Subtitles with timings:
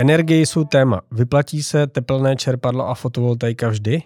[0.00, 1.00] Energie jsou téma.
[1.10, 4.02] Vyplatí se teplné čerpadlo a fotovoltaika vždy?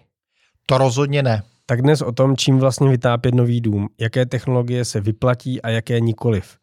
[0.67, 1.42] To rozhodně ne.
[1.67, 6.01] Tak dnes o tom, čím vlastně vytápět nový dům, jaké technologie se vyplatí a jaké
[6.01, 6.58] nikoliv.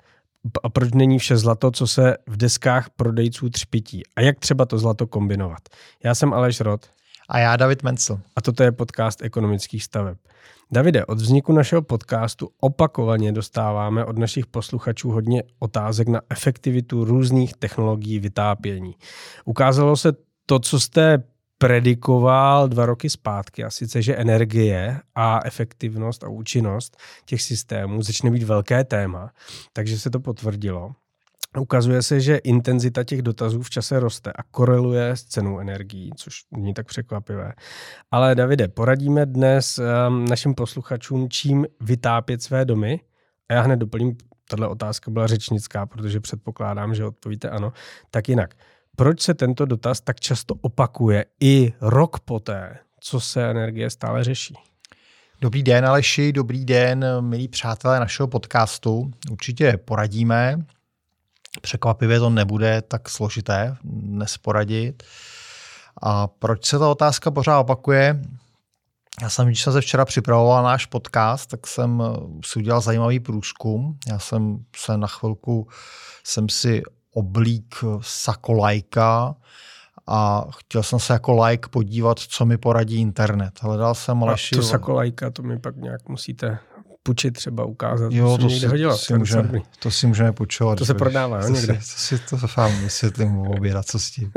[0.64, 4.04] A proč není vše zlato, co se v deskách prodejců třpití?
[4.16, 5.62] A jak třeba to zlato kombinovat?
[6.04, 6.86] Já jsem Aleš Rod.
[7.34, 8.20] A já David Mencel.
[8.36, 10.18] A toto je podcast ekonomických staveb.
[10.72, 17.54] Davide, od vzniku našeho podcastu opakovaně dostáváme od našich posluchačů hodně otázek na efektivitu různých
[17.54, 18.96] technologií vytápění.
[19.46, 20.14] Ukázalo se
[20.46, 21.24] to, co jste
[21.58, 28.32] predikoval dva roky zpátky, a sice, že energie a efektivnost a účinnost těch systémů začne
[28.32, 29.32] být velké téma,
[29.74, 30.92] takže se to potvrdilo.
[31.60, 36.42] Ukazuje se, že intenzita těch dotazů v čase roste a koreluje s cenou energií, což
[36.52, 37.54] není tak překvapivé.
[38.12, 43.00] Ale Davide, poradíme dnes um, našim posluchačům, čím vytápět své domy.
[43.50, 44.18] A já hned doplním,
[44.50, 47.74] tahle otázka byla řečnická, protože předpokládám, že odpovíte ano.
[48.12, 48.56] Tak jinak,
[48.96, 54.56] proč se tento dotaz tak často opakuje i rok poté, co se energie stále řeší?
[55.42, 59.12] Dobrý den, Aleši, dobrý den, milí přátelé našeho podcastu.
[59.32, 60.66] Určitě poradíme,
[61.62, 65.04] Překvapivě to nebude tak složité dnes poradit.
[66.02, 68.22] A proč se ta otázka pořád opakuje?
[69.22, 72.04] Já jsem, když jsem se včera připravoval náš podcast, tak jsem
[72.46, 73.98] si udělal zajímavý průzkum.
[74.08, 75.68] Já jsem se na chvilku
[76.24, 76.82] jsem si
[77.14, 79.36] oblík sako lajka
[80.08, 83.60] a chtěl jsem se jako like podívat, co mi poradí internet.
[83.62, 84.56] Hledal jsem Aleši...
[84.56, 86.60] A to sako lajka, to mi pak nějak musíte
[87.04, 88.12] půjčit třeba, ukázat.
[88.14, 90.78] Jo, to, si, hodilo, to, si můžeme, to si můžeme půjčovat.
[90.78, 91.80] To se prodává, to někde.
[91.82, 94.32] Si, to si to vám vysvětlím obědat, co s tím.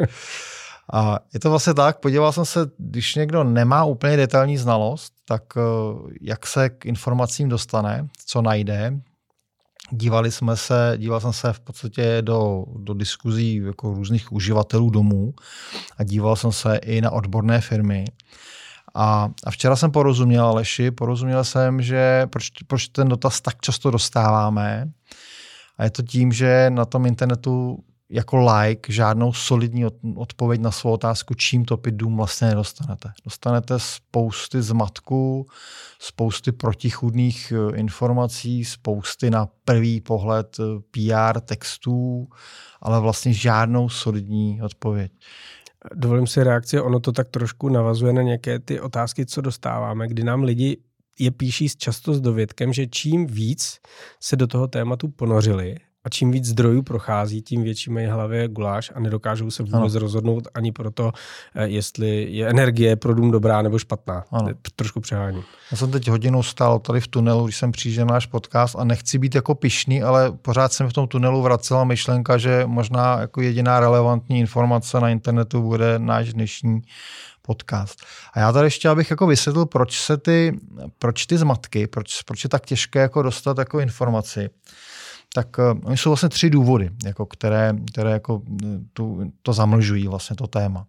[0.92, 5.42] A je to vlastně tak, podíval jsem se, když někdo nemá úplně detailní znalost, tak
[5.56, 5.60] eh,
[6.20, 9.00] jak se k informacím dostane, co najde.
[9.90, 15.34] Dívali jsme se, díval jsem se v podstatě do, do diskuzí jako různých uživatelů domů
[15.96, 18.04] a díval jsem se i na odborné firmy.
[18.94, 23.90] A, a včera jsem porozuměl Aleši, porozuměl jsem, že proč, proč ten dotaz tak často
[23.90, 24.90] dostáváme.
[25.78, 29.84] A je to tím, že na tom internetu jako like žádnou solidní
[30.16, 33.12] odpověď na svou otázku, čím topit dům vlastně nedostanete.
[33.24, 35.46] Dostanete spousty zmatků,
[35.98, 42.28] spousty protichudných eh, informací, spousty na první pohled eh, PR textů,
[42.82, 45.12] ale vlastně žádnou solidní odpověď.
[45.94, 50.24] Dovolím si reakci, ono to tak trošku navazuje na nějaké ty otázky, co dostáváme, kdy
[50.24, 50.76] nám lidi
[51.18, 53.78] je píší často s dovědkem, že čím víc
[54.20, 58.92] se do toho tématu ponořili a čím víc zdrojů prochází, tím větší mají hlavě guláš
[58.94, 60.00] a nedokážou se vůbec ano.
[60.00, 61.12] rozhodnout ani pro to,
[61.54, 64.24] eh, jestli je energie pro dům dobrá nebo špatná.
[64.30, 64.48] Ano.
[64.76, 65.42] Trošku přehání.
[65.70, 69.18] Já jsem teď hodinu stál tady v tunelu, když jsem přijížděl náš podcast a nechci
[69.18, 73.80] být jako pišný, ale pořád jsem v tom tunelu vracela myšlenka, že možná jako jediná
[73.80, 76.82] relevantní informace na internetu bude náš dnešní
[77.42, 77.98] podcast.
[78.32, 80.58] A já tady ještě abych jako vysvětlil, proč se ty,
[80.98, 84.50] proč ty zmatky, proč, proč je tak těžké jako dostat jako informaci
[85.36, 90.36] tak oni jsou vlastně tři důvody, jako které, které jako eh, tu, to zamlžují vlastně
[90.36, 90.86] to téma.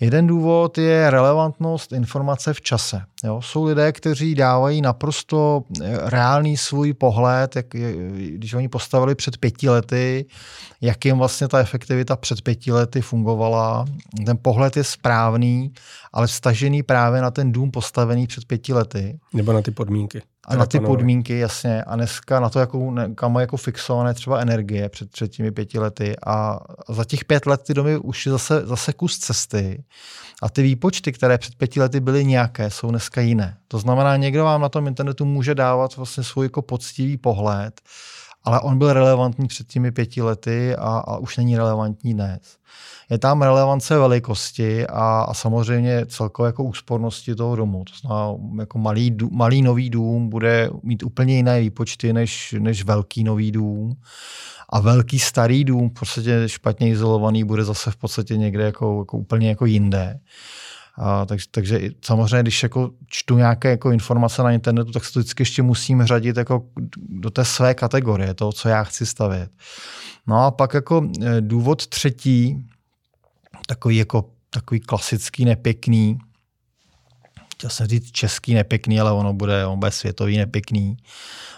[0.00, 3.02] Jeden důvod je relevantnost informace v čase.
[3.24, 3.42] Jo?
[3.42, 7.66] Jsou lidé, kteří dávají naprosto eh, reálný svůj pohled, jak,
[8.28, 10.26] když oni postavili před pěti lety,
[10.80, 13.84] jak jim vlastně ta efektivita před pěti lety fungovala.
[14.26, 15.72] Ten pohled je správný,
[16.12, 19.18] ale vstažený právě na ten dům postavený před pěti lety.
[19.32, 20.22] Nebo na ty podmínky.
[20.46, 21.82] A na ty podmínky, jasně.
[21.82, 25.78] A dneska na to, jakou, kam je jako fixované třeba energie před, před těmi pěti
[25.78, 26.16] lety.
[26.26, 29.84] A za těch pět let ty domy už je zase, zase kus cesty.
[30.42, 33.56] A ty výpočty, které před pěti lety byly nějaké, jsou dneska jiné.
[33.68, 37.80] To znamená, někdo vám na tom internetu může dávat vlastně svůj jako poctivý pohled,
[38.44, 42.56] ale on byl relevantní před těmi pěti lety a, a už není relevantní dnes.
[43.10, 47.84] Je tam relevance velikosti a, a samozřejmě celkové jako úspornosti toho domu.
[47.84, 53.24] To znamená, jako malý, malý nový dům bude mít úplně jiné výpočty než, než velký
[53.24, 53.96] nový dům.
[54.68, 59.18] A velký starý dům, v podstatě špatně izolovaný, bude zase v podstatě někde jako, jako
[59.18, 60.20] úplně jako jinde.
[60.96, 65.18] A, tak, takže samozřejmě, když jako čtu nějaké jako informace na internetu, tak se to
[65.20, 66.64] vždycky ještě musím řadit jako
[66.96, 69.50] do té své kategorie, toho, co já chci stavět.
[70.26, 72.66] No a pak jako e, důvod třetí,
[73.66, 76.18] takový jako takový klasický nepěkný,
[77.54, 80.96] chtěl jsem říct český nepěkný, ale ono bude, on bude světový nepěkný.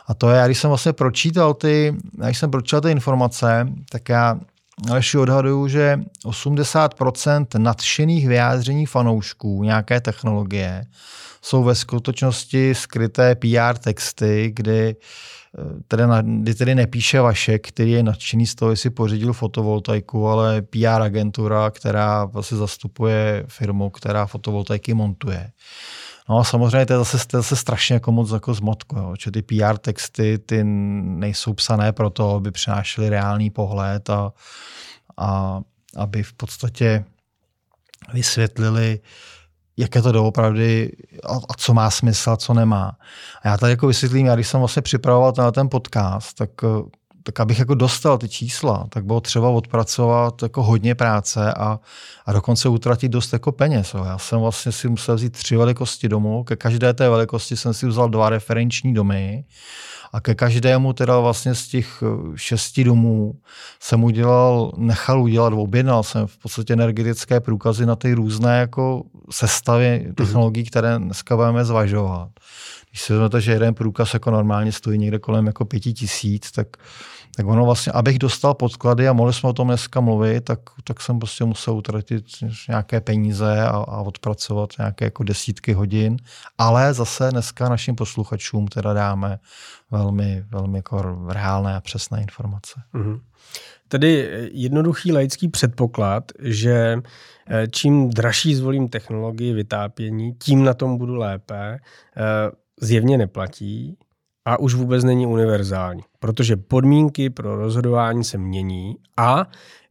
[0.07, 4.41] A to je, když jsem vlastně pročítal ty, když jsem pročítal ty informace, tak já
[4.91, 10.87] Aleši odhaduju, že 80% nadšených vyjádření fanoušků nějaké technologie
[11.43, 14.97] jsou ve skutečnosti skryté PR texty, kdy
[15.89, 20.63] tedy, na, kdy tedy nepíše Vašek, který je nadšený z toho, jestli pořídil fotovoltaiku, ale
[20.63, 25.51] PR agentura, která vlastně zastupuje firmu, která fotovoltaiky montuje.
[26.29, 29.15] No a samozřejmě to je zase, to je zase strašně jako moc jako zmotko, jo.
[29.21, 34.33] že ty PR texty ty nejsou psané pro to, aby přinášely reálný pohled a,
[35.17, 35.61] a
[35.97, 37.05] aby v podstatě
[38.13, 39.01] vysvětlili,
[39.77, 40.93] jak je to doopravdy
[41.25, 42.97] a, a co má smysl a co nemá.
[43.43, 46.51] A já tady jako vysvětlím, já když jsem vlastně připravoval ten podcast, tak
[47.27, 51.81] tak abych jako dostal ty čísla, tak bylo třeba odpracovat jako hodně práce a,
[52.27, 53.95] a dokonce utratit dost jako peněz.
[54.05, 57.87] Já jsem vlastně si musel vzít tři velikosti domů, ke každé té velikosti jsem si
[57.87, 59.45] vzal dva referenční domy
[60.13, 63.35] a ke každému teda vlastně z těch eh, šesti domů
[63.81, 70.03] jsem udělal, nechal udělat, objednal jsem v podstatě energetické průkazy na ty různé jako sestavy
[70.05, 70.15] mhm.
[70.15, 72.29] technologií, které dneska budeme zvažovat.
[72.91, 76.67] Když si vezmete, že jeden průkaz jako normálně stojí někde kolem jako pěti tisíc, tak
[77.37, 81.01] tak ono vlastně, abych dostal podklady a mohli jsme o tom dneska mluvit, tak, tak
[81.01, 82.25] jsem prostě musel utratit
[82.69, 86.17] nějaké peníze a, a odpracovat nějaké jako desítky hodin.
[86.59, 89.39] Ale zase dneska našim posluchačům teda dáme
[89.91, 92.81] velmi, velmi jako reálné a přesné informace.
[92.95, 93.21] Mm-hmm.
[93.89, 96.99] Tedy jednoduchý laický předpoklad, že
[97.49, 101.79] eh, čím dražší zvolím technologii vytápění, tím na tom budu lépe,
[102.17, 102.51] eh,
[102.81, 103.99] zjevně neplatí
[104.47, 109.47] a už vůbec není univerzální, protože podmínky pro rozhodování se mění a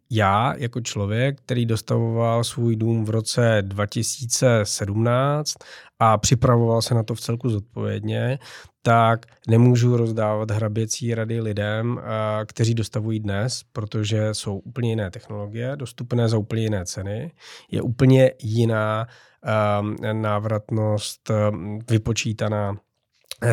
[0.09, 5.53] já jako člověk, který dostavoval svůj dům v roce 2017
[5.99, 8.39] a připravoval se na to v celku zodpovědně,
[8.81, 12.01] tak nemůžu rozdávat hraběcí rady lidem,
[12.45, 17.31] kteří dostavují dnes, protože jsou úplně jiné technologie, dostupné za úplně jiné ceny,
[17.71, 19.07] je úplně jiná
[20.13, 21.31] návratnost
[21.89, 22.75] vypočítaná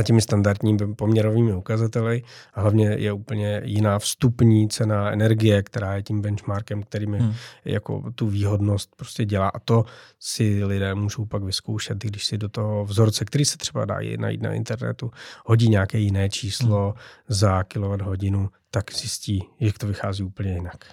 [0.02, 2.22] těmi standardními poměrovými ukazateli
[2.54, 7.34] a hlavně je úplně jiná vstupní cena energie, která je tím benchmarkem, který mi hmm.
[7.64, 9.84] jako tu výhodnost prostě dělá a to
[10.20, 14.42] si lidé můžou pak vyzkoušet, když si do toho vzorce, který se třeba dá najít
[14.42, 15.10] na internetu,
[15.46, 16.94] hodí nějaké jiné číslo hmm.
[17.28, 20.84] za kilowatt hodinu, tak zjistí, jak to vychází úplně jinak.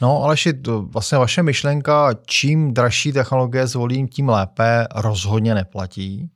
[0.00, 0.36] No, ale
[0.80, 6.30] vlastně vaše myšlenka, čím dražší technologie zvolím, tím lépe, rozhodně neplatí.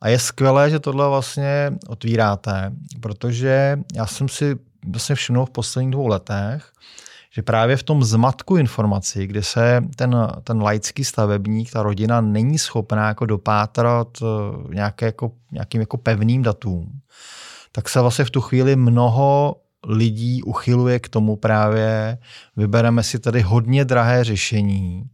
[0.00, 4.56] A je skvělé, že tohle vlastně otvíráte, protože já jsem si
[4.86, 6.72] vlastně všiml v posledních dvou letech,
[7.30, 12.58] že právě v tom zmatku informací, kdy se ten, ten laický stavebník, ta rodina není
[12.58, 17.00] schopná jako dopátrat eh, nějaké jako, nějakým jako pevným datům,
[17.72, 19.56] tak se vlastně v tu chvíli mnoho
[19.86, 22.18] lidí uchyluje k tomu právě,
[22.56, 25.04] vybereme si tady hodně drahé řešení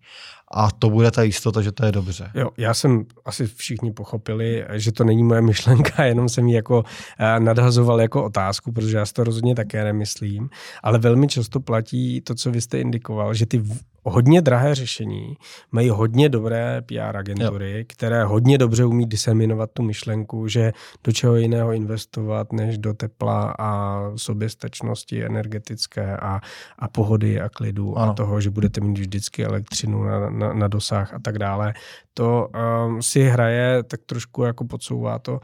[0.53, 2.31] a to bude ta jistota, že to je dobře.
[2.35, 6.85] Jo, já jsem asi všichni pochopili, že to není moje myšlenka, jenom jsem ji jako
[7.19, 10.51] eh, nadhazoval jako otázku, protože já si to rozhodně také nemyslím,
[10.83, 13.63] ale velmi často platí to, co vy jste indikoval, že ty
[14.03, 15.37] hodně drahé řešení,
[15.73, 17.85] mají hodně dobré PR agentury, jo.
[17.87, 20.73] které hodně dobře umí diseminovat tu myšlenku, že
[21.05, 26.41] do čeho jiného investovat, než do tepla a soběstačnosti energetické a,
[26.79, 28.11] a pohody a klidu ano.
[28.11, 31.75] a toho, že budete mít vždycky elektřinu na, na, na dosah a tak dále
[32.15, 32.49] to
[32.87, 35.39] um, si hraje, tak trošku jako podsouvá to uh,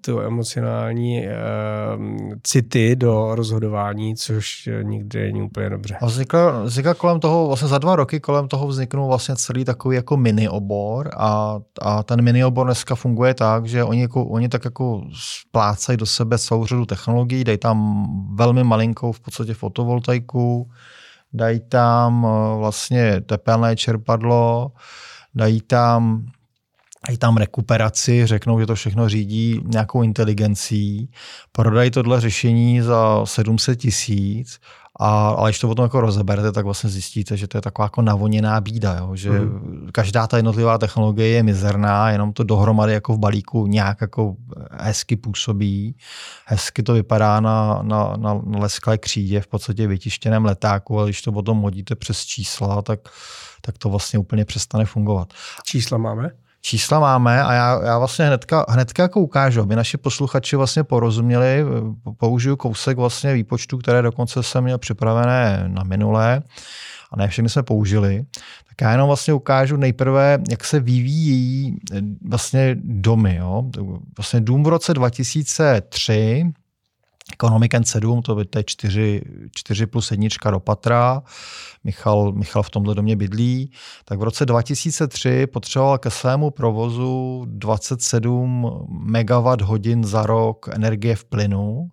[0.00, 2.04] tu emocionální uh,
[2.42, 5.96] city do rozhodování, což nikdy není úplně dobře.
[6.00, 9.96] A vznikla, vznikla kolem toho, vlastně za dva roky kolem toho vzniknul vlastně celý takový
[9.96, 14.48] jako mini obor a, a ten mini obor dneska funguje tak, že oni, jako, oni
[14.48, 20.70] tak jako splácají do sebe celou řadu technologií, dají tam velmi malinkou v podstatě fotovoltaiku,
[21.32, 24.72] dají tam uh, vlastně tepelné čerpadlo,
[25.34, 26.26] dají tam
[27.08, 31.10] dají tam rekuperaci, řeknou, že to všechno řídí nějakou inteligencí,
[31.52, 34.60] prodají tohle řešení za 700 tisíc
[35.00, 38.02] a, ale když to potom jako rozeberete, tak vlastně zjistíte, že to je taková jako
[38.02, 39.16] navoněná bída, jo?
[39.16, 39.88] že mm.
[39.92, 44.36] každá ta jednotlivá technologie je mizerná, jenom to dohromady jako v balíku nějak jako
[44.70, 45.96] hezky působí.
[46.46, 51.22] Hezky to vypadá na, na, na, na lesklé křídě, v podstatě vytištěném letáku, ale když
[51.22, 53.00] to potom hodíte přes čísla, tak
[53.66, 55.34] tak to vlastně úplně přestane fungovat.
[55.64, 56.30] Čísla máme?
[56.66, 61.64] Čísla máme a já, já vlastně hnedka, hnedka jako ukážu, aby naši posluchači vlastně porozuměli,
[62.18, 66.42] použiju kousek vlastně výpočtu, které dokonce jsem měl připravené na minulé
[67.12, 68.24] a ne všechny jsme použili.
[68.68, 71.76] Tak já jenom vlastně ukážu nejprve, jak se vyvíjí
[72.28, 73.36] vlastně domy.
[73.36, 73.62] Jo?
[74.16, 76.44] Vlastně dům v roce 2003
[77.32, 79.22] Economic N7, to je 4,
[79.54, 81.22] 4 plus jednička do patra,
[81.84, 83.70] Michal, Michal v tomhle domě bydlí,
[84.04, 91.24] tak v roce 2003 potřeboval ke svému provozu 27 MW hodin za rok energie v
[91.24, 91.90] plynu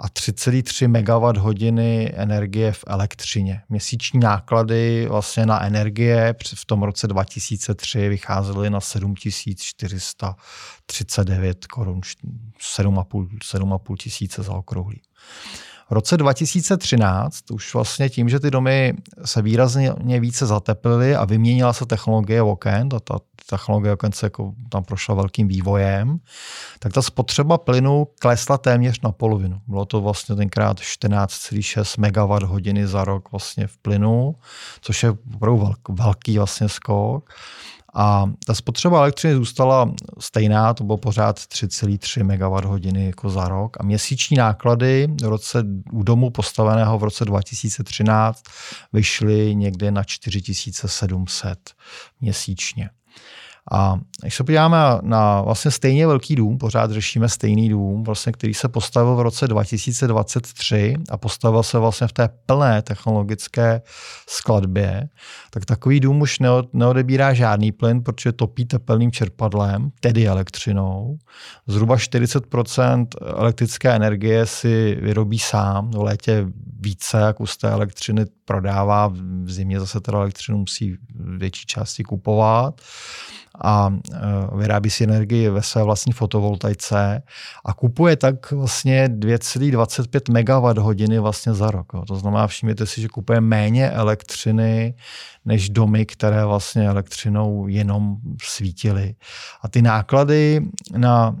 [0.00, 3.62] a 3,3 MW hodiny energie v elektřině.
[3.68, 14.42] Měsíční náklady vlastně na energie v tom roce 2003 vycházely na 7439 korun, 7,5 tisíce
[14.42, 15.02] za okrouhlí.
[15.90, 21.72] V roce 2013 už vlastně tím, že ty domy se výrazně více zateplily a vyměnila
[21.72, 23.18] se technologie oken, ta, ta
[23.50, 26.18] technologie oken se jako tam prošla velkým vývojem,
[26.78, 29.60] tak ta spotřeba plynu klesla téměř na polovinu.
[29.66, 34.34] Bylo to vlastně tenkrát 14,6 MW hodiny za rok vlastně v plynu,
[34.80, 37.30] což je opravdu velký vlastně skok.
[37.94, 43.76] A ta spotřeba elektřiny zůstala stejná, to bylo pořád 3,3 MWh jako za rok.
[43.80, 48.42] A měsíční náklady v roce, u domu postaveného v roce 2013
[48.92, 51.74] vyšly někde na 4700
[52.20, 52.90] měsíčně.
[53.72, 58.54] A když se podíváme na vlastně stejně velký dům, pořád řešíme stejný dům, vlastně, který
[58.54, 63.82] se postavil v roce 2023 a postavil se vlastně v té plné technologické
[64.28, 65.08] skladbě,
[65.50, 66.38] tak takový dům už
[66.72, 71.18] neodebírá žádný plyn, protože topí tepelným čerpadlem, tedy elektřinou.
[71.66, 73.06] Zhruba 40%
[73.36, 76.46] elektrické energie si vyrobí sám, v létě
[76.80, 82.80] více, jak z té elektřiny prodává, v zimě zase teda elektřinu musí větší části kupovat
[83.62, 84.16] a e,
[84.56, 87.22] vyrábí si energii ve své vlastní fotovoltaice
[87.64, 91.92] a kupuje tak vlastně 2,25 MWh vlastně za rok.
[92.08, 94.94] To znamená, všimněte si, že kupuje méně elektřiny
[95.44, 99.14] než domy, které vlastně elektřinou jenom svítily.
[99.62, 100.60] A ty náklady
[100.96, 101.36] na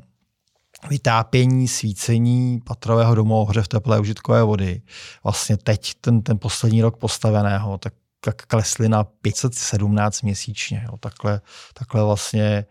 [0.88, 4.82] vytápění, svícení patrového domu ohře v teplé užitkové vody,
[5.24, 7.92] vlastně teď ten, ten poslední rok postaveného, tak
[8.24, 10.82] tak klesly na 517 měsíčně.
[10.84, 10.96] Jo.
[10.96, 11.40] Takhle,
[11.74, 12.66] takhle vlastně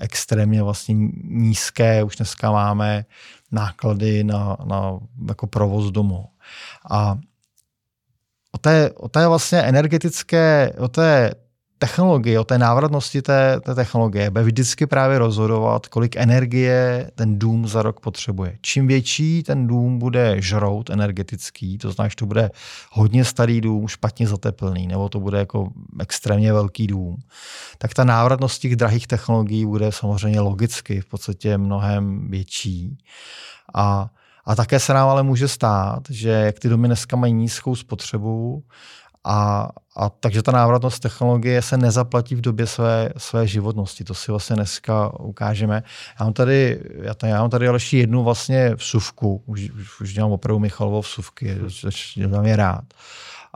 [0.00, 3.04] extrémně vlastně nízké, už dneska máme
[3.52, 6.28] náklady na, na jako provoz domu.
[6.90, 7.18] A
[8.52, 11.34] o té, o té vlastně energetické, o té
[11.78, 17.68] technologii, o té návratnosti té, té technologie bude vždycky právě rozhodovat, kolik energie ten dům
[17.68, 18.58] za rok potřebuje.
[18.60, 22.50] Čím větší ten dům bude žrout energetický, to znamená, že to bude
[22.92, 25.68] hodně starý dům, špatně zateplný, nebo to bude jako
[26.00, 27.16] extrémně velký dům,
[27.78, 32.98] tak ta návratnost těch drahých technologií bude samozřejmě logicky v podstatě mnohem větší.
[33.74, 34.10] A
[34.48, 38.64] a také se nám ale může stát, že jak ty domy dneska mají nízkou spotřebu,
[39.28, 44.04] a, a takže ta návratnost technologie se nezaplatí v době své, své životnosti.
[44.04, 45.82] To si vlastně dneska ukážeme.
[46.20, 49.42] Já mám tady, já tady, já mám tady další jednu vlastně vsuvku.
[49.46, 51.56] Už, už, už dělám opravdu Michalovou vsuvky,
[52.14, 52.84] dělám je rád.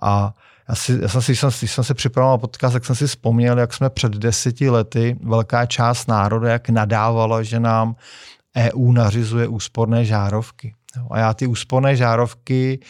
[0.03, 0.35] A
[0.69, 3.07] já, si, já jsem si, když jsem, když jsem si připravoval podcast, tak jsem si
[3.07, 7.97] vzpomněl, jak jsme před deseti lety velká část národa, jak nadávala, že nám
[8.57, 10.75] EU nařizuje úsporné žárovky.
[11.11, 12.81] A já ty úsporné žárovky,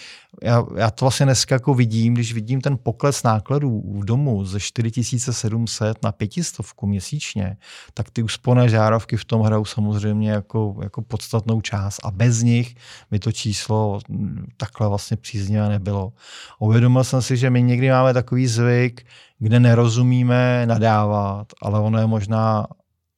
[0.42, 4.60] já, já to vlastně dneska jako vidím, když vidím ten pokles nákladů v domu ze
[4.60, 7.56] 4700 na 500 měsíčně,
[7.94, 12.74] tak ty úsporné žárovky v tom hrajou samozřejmě jako, jako podstatnou část a bez nich
[13.10, 14.00] by to číslo
[14.56, 16.12] takhle vlastně příznivé nebylo.
[16.58, 19.06] Uvědomil jsem si, že my někdy máme takový zvyk,
[19.38, 22.66] kde nerozumíme nadávat, ale ono je možná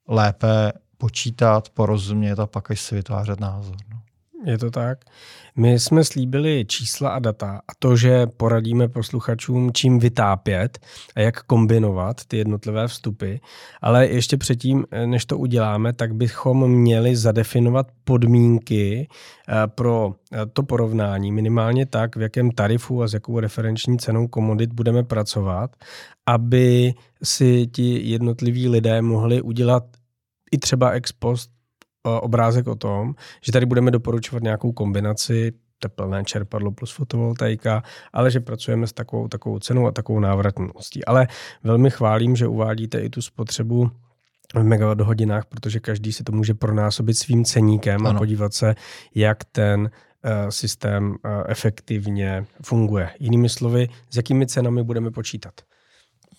[0.08, 3.76] lépe počítat, porozumět a pak až si vytvářet názor.
[3.90, 3.93] No.
[4.44, 4.98] Je to tak.
[5.56, 10.78] My jsme slíbili čísla a data a to, že poradíme posluchačům, čím vytápět
[11.16, 13.34] a jak kombinovat ty jednotlivé vstupy.
[13.82, 19.08] Ale ještě předtím, než to uděláme, tak bychom měli zadefinovat podmínky
[19.48, 24.28] eh, pro eh, to porovnání, minimálně tak, v jakém tarifu a s jakou referenční cenou
[24.28, 25.76] komodit budeme pracovat,
[26.26, 29.84] aby si ti jednotliví lidé mohli udělat
[30.52, 31.53] i třeba ex post
[32.04, 37.82] obrázek o tom, že tady budeme doporučovat nějakou kombinaci teplné čerpadlo plus fotovoltaika,
[38.12, 41.04] ale že pracujeme s takovou, takovou cenou a takovou návratností.
[41.04, 41.28] Ale
[41.62, 43.90] velmi chválím, že uvádíte i tu spotřebu
[44.54, 48.16] v megawatt hodinách, protože každý si to může pronásobit svým ceníkem ano.
[48.16, 48.74] a podívat se,
[49.14, 53.10] jak ten uh, systém uh, efektivně funguje.
[53.20, 55.54] Jinými slovy, s jakými cenami budeme počítat.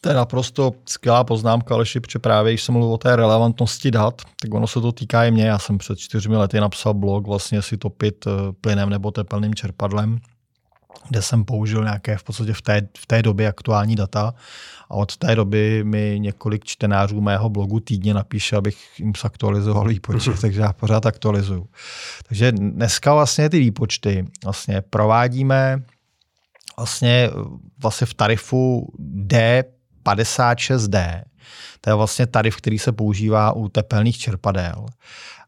[0.01, 4.21] To je naprosto skvělá poznámka, Aleši, protože právě když jsem mluvil o té relevantnosti dat,
[4.41, 5.45] tak ono se to týká i mě.
[5.45, 10.19] Já jsem před čtyřmi lety napsal blog vlastně si topit eh, plynem nebo tepelným čerpadlem.
[11.09, 14.33] kde jsem použil nějaké v podstatě v té, v té době aktuální data
[14.89, 20.39] a od té doby mi několik čtenářů mého blogu týdně napíše, abych jim zaktualizoval výpočet,
[20.41, 21.67] takže já pořád aktualizuju.
[22.27, 25.83] Takže dneska vlastně ty výpočty vlastně provádíme
[26.77, 27.29] vlastně,
[27.77, 28.93] vlastně v tarifu
[30.13, 31.23] D56D.
[31.81, 34.85] To je vlastně tarif, který se používá u tepelných čerpadel.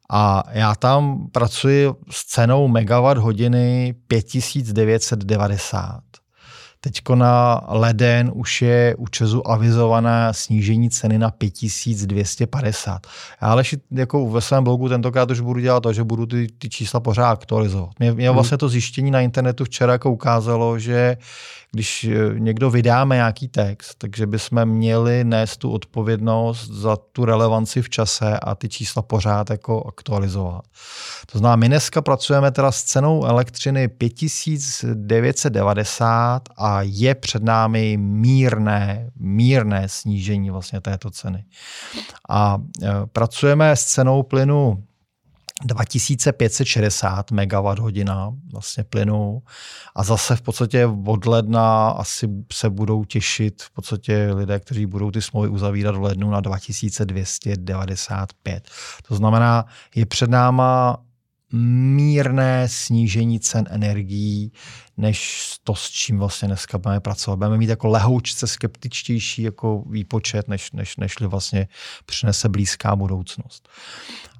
[0.09, 6.01] A já tam pracuji s cenou megawatt hodiny 5990.
[6.79, 13.07] Teďko na leden už je u Česu avizované snížení ceny na 5250.
[13.41, 16.69] Já ale jako ve svém blogu tentokrát už budu dělat to, že budu ty, ty
[16.69, 17.89] čísla pořád aktualizovat.
[17.99, 18.35] Mě, mě hmm.
[18.35, 21.17] vlastně to zjištění na internetu včera jako ukázalo, že
[21.71, 27.81] když eh, někdo vydáme nějaký text, takže bychom měli nést tu odpovědnost za tu relevanci
[27.81, 30.61] v čase a ty čísla pořád jako aktualizovat.
[31.31, 39.09] To znamená, my dneska pracujeme teda s cenou elektřiny 5990 a je před námi mírné,
[39.15, 41.45] mírné snížení vlastně této ceny.
[42.29, 44.83] A eh, pracujeme s cenou plynu
[45.65, 48.03] 2560 MWh
[48.51, 49.41] vlastně plynu
[49.95, 55.11] a zase v podstatě od ledna asi se budou těšit v podstatě lidé, kteří budou
[55.11, 58.67] ty smlouvy uzavírat v lednu na 2295.
[59.07, 59.65] To znamená,
[59.95, 60.97] je před náma
[61.53, 64.51] mírné snížení cen energií,
[64.97, 67.35] než to, s čím vlastně dneska budeme pracovat.
[67.35, 71.67] Budeme mít jako lehoučce skeptičtější jako výpočet, než, než, nežli vlastně
[72.05, 73.69] přinese blízká budoucnost.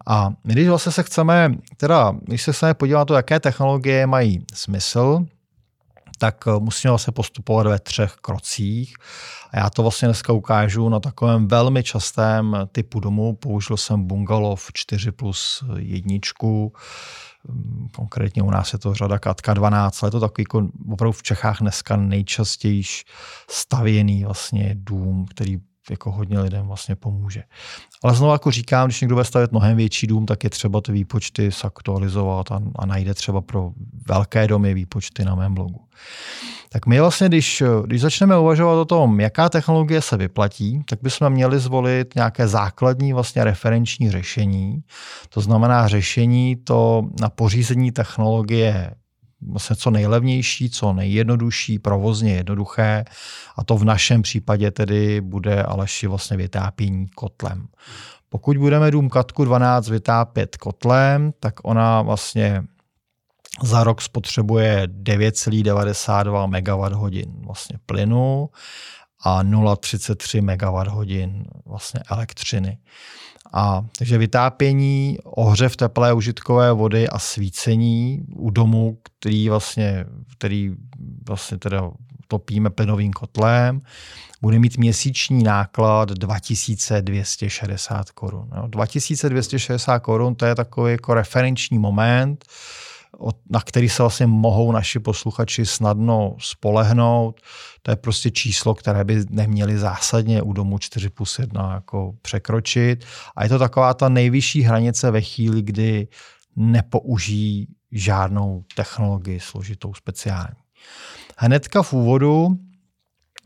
[0.08, 4.46] A když vlastně se chceme, teda, když se chceme podívat na to, jaké technologie mají
[4.54, 5.26] smysl,
[6.18, 8.96] tak eh, musíme vlastně postupovat ve třech krocích.
[9.52, 13.36] A já to vlastně dneska ukážu na takovém velmi častém typu domu.
[13.36, 16.74] Použil jsem bungalov 4 plus jedničku,
[17.48, 21.12] mm, konkrétně u nás je to řada Katka 12, ale je to takový jako opravdu
[21.12, 22.84] v Čechách dneska nejčastěji
[23.50, 25.58] stavěný vlastně dům, který
[25.90, 27.44] jako hodně lidem vlastně pomůže.
[28.04, 30.92] Ale znovu jako říkám, když někdo bude stavět mnohem větší dům, tak je třeba ty
[30.92, 33.72] výpočty zaktualizovat a, a najde třeba pro
[34.08, 35.82] velké domy výpočty na mém blogu.
[36.70, 41.30] Tak my vlastně, když, když začneme uvažovat o tom, jaká technologie se vyplatí, tak bychom
[41.30, 44.84] měli zvolit nějaké základní vlastně referenční řešení.
[45.30, 48.92] To znamená řešení to na pořízení technologie
[49.42, 53.06] vlastně co nejlevnější, co nejjednodušší, provozně jednoduché
[53.58, 57.68] a to v našem případě tedy bude Aleši vlastně vytápění kotlem.
[58.30, 62.64] Pokud budeme dům Katku 12 vytápět kotlem, tak ona vlastně
[63.64, 68.50] za rok spotřebuje 9,92 MWh vlastně plynu
[69.24, 72.78] a 0,33 MWh vlastně elektřiny.
[73.54, 80.06] A, takže vytápění, ohřev teplé užitkové vody a svícení u domu, který vlastně,
[80.38, 80.72] který
[81.28, 81.92] vlastně teda
[82.28, 83.82] topíme plynovým kotlem,
[84.42, 88.50] bude mít měsíční náklad 2260 korun.
[88.68, 92.46] 2260 korun to je takový jako referenční moment,
[93.50, 97.42] na který se vlastně mohou naši posluchači snadno spolehnout.
[97.82, 103.06] To je prostě číslo, které by neměli zásadně u domu 4 plus 1 jako překročit.
[103.36, 106.08] A je to taková ta nejvyšší hranice ve chvíli, kdy
[106.56, 110.58] nepoužijí žádnou technologii složitou speciální.
[111.38, 112.48] Hnedka v úvodu,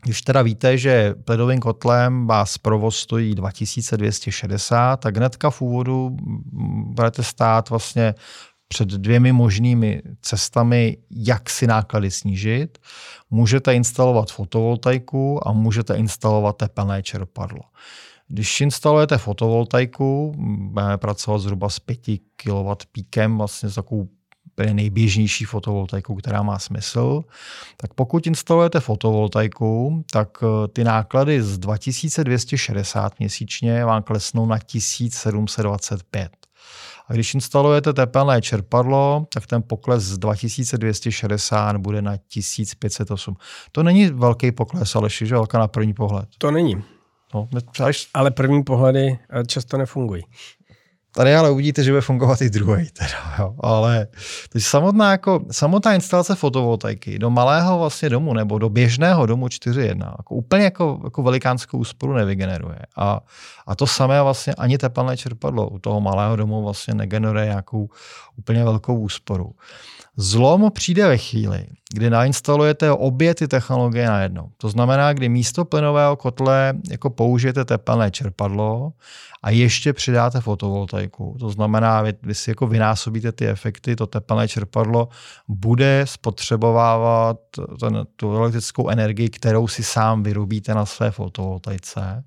[0.04, 6.16] když teda víte, že pledovým kotlem vás provoz stojí 2260, tak hnedka v úvodu
[6.86, 8.14] budete stát vlastně
[8.72, 12.78] před dvěmi možnými cestami, jak si náklady snížit.
[13.30, 17.60] Můžete instalovat fotovoltaiku a můžete instalovat tepelné čerpadlo.
[18.28, 20.34] Když instalujete fotovoltaiku,
[20.72, 22.00] budeme pracovat zhruba s 5
[22.36, 24.08] kW píkem, vlastně s takovou
[24.72, 27.22] nejběžnější fotovoltaikou, která má smysl,
[27.76, 36.41] tak pokud instalujete fotovoltaiku, tak eh, ty náklady z 2260 měsíčně vám klesnou na 1725.
[37.08, 43.36] A když instalujete tepelné čerpadlo, tak ten pokles z 2260 bude na 1508.
[43.72, 46.28] To není velký pokles, ale že velká na první pohled.
[46.38, 46.84] To není.
[47.34, 47.48] No,
[48.14, 50.22] ale první pohledy eh, často nefungují.
[51.14, 52.88] Tady ale uvidíte, že bude fungovat i druhý.
[52.92, 53.54] Teda, jo.
[53.60, 54.06] Ale
[54.48, 60.14] takže samotná, jako, samotná instalace fotovoltaiky do malého vlastně domu nebo do běžného domu 4.1
[60.18, 62.78] jako úplně jako, jako velikánskou úsporu nevygeneruje.
[62.96, 63.20] A,
[63.66, 67.88] a to samé vlastně ani tepelné čerpadlo u toho malého domu vlastně negeneruje nějakou
[68.36, 69.54] úplně velkou úsporu.
[70.16, 74.50] Zlom přijde ve chvíli, kdy nainstalujete obě ty technologie najednou.
[74.56, 78.92] To znamená, kdy místo plynového kotle jako použijete tepelné čerpadlo
[79.42, 81.36] a ještě přidáte fotovoltaiku.
[81.40, 85.08] To znamená, vy, vy si jako vynásobíte ty efekty, to tepelné čerpadlo
[85.48, 87.36] bude spotřebovávat
[87.80, 92.24] ten, tu elektrickou energii, kterou si sám vyrobíte na své fotovoltaice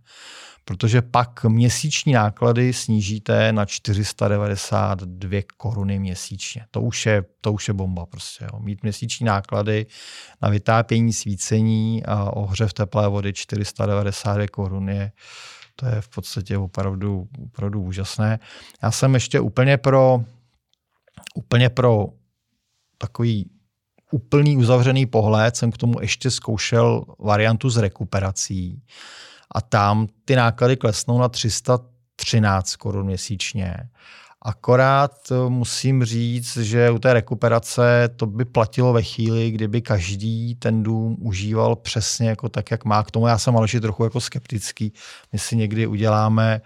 [0.65, 6.65] protože pak měsíční náklady snížíte na 492 koruny měsíčně.
[6.71, 8.45] To už je, to už je bomba prostě.
[8.45, 8.60] Jo.
[8.60, 9.86] Mít měsíční náklady
[10.41, 15.12] na vytápění, svícení a ohřev teplé vody 492 korun je,
[15.75, 18.39] to je v podstatě opravdu, opravdu úžasné.
[18.84, 20.19] Já jsem ještě úplně pro,
[21.36, 22.08] úplně pro
[22.97, 23.49] takový
[24.12, 28.82] úplný uzavřený pohled jsem k tomu ještě zkoušel variantu s rekuperací
[29.51, 33.75] a tam ty náklady klesnou na 313 korun měsíčně.
[34.41, 40.55] Akorát eh, musím říct, že u té rekuperace to by platilo ve chvíli, kdyby každý
[40.55, 43.03] ten dům užíval přesně jako tak, jak má.
[43.03, 44.93] K tomu já jsem ale trochu jako skeptický.
[45.34, 46.62] My si někdy uděláme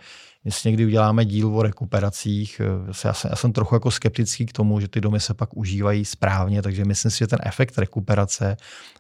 [0.46, 2.62] my si někdy uděláme díl o rekuperacích.
[2.64, 5.58] Eh, já jsem, já jsem trochu jako skeptický k tomu, že ty domy se pak
[5.58, 8.58] užívají správně, takže myslím si, že ten efekt rekuperace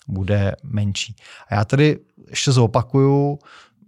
[0.07, 1.15] bude menší.
[1.49, 3.39] A já tady ještě zopakuju,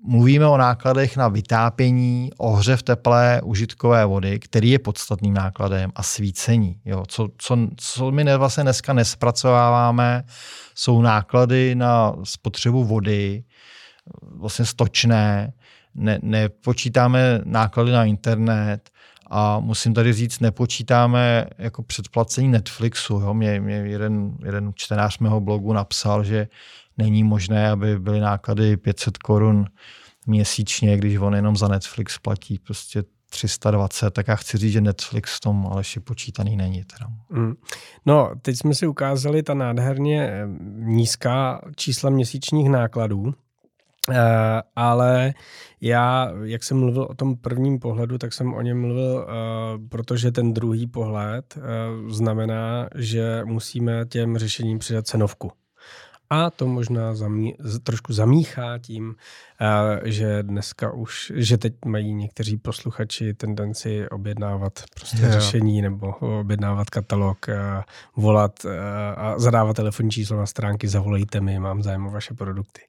[0.03, 6.79] mluvíme o nákladech na vytápění, ohřev teplé užitkové vody, který je podstatným nákladem, a svícení.
[6.85, 7.03] Jo.
[7.07, 10.23] Co, co, co my vlastně dneska nespracováváme,
[10.75, 13.43] jsou náklady na spotřebu vody,
[14.21, 15.53] vlastně stočné,
[15.95, 18.89] ne, nepočítáme náklady na internet,
[19.33, 23.13] a musím tady říct, nepočítáme jako předplacení Netflixu.
[23.13, 23.33] Jo.
[23.33, 26.47] Mě, mě jeden, jeden čtenář mého blogu napsal, že
[27.01, 29.65] není možné, aby byly náklady 500 korun
[30.27, 35.37] měsíčně, když on jenom za Netflix platí prostě 320, tak já chci říct, že Netflix
[35.37, 36.83] v tom Aleši počítaný není.
[36.83, 37.11] Teda.
[37.29, 37.53] Mm.
[38.05, 43.33] No, teď jsme si ukázali ta nádherně eh, nízká čísla měsíčních nákladů,
[44.09, 44.15] Uh,
[44.75, 45.33] ale
[45.81, 50.31] já, jak jsem mluvil o tom prvním pohledu, tak jsem o něm mluvil, uh, protože
[50.31, 51.57] ten druhý pohled
[52.07, 55.51] znamená, že musíme těm řešením přidat cenovku.
[56.31, 59.15] A to možná zamí, trošku zamíchá tím,
[59.61, 65.31] eh, že dneska už, že teď mají někteří posluchači tendenci objednávat prostě jo.
[65.31, 68.79] řešení nebo objednávat katalog, a volat eh,
[69.15, 72.81] a zadávat telefonní číslo na stránky, zavolejte mi, mám zájem o vaše produkty.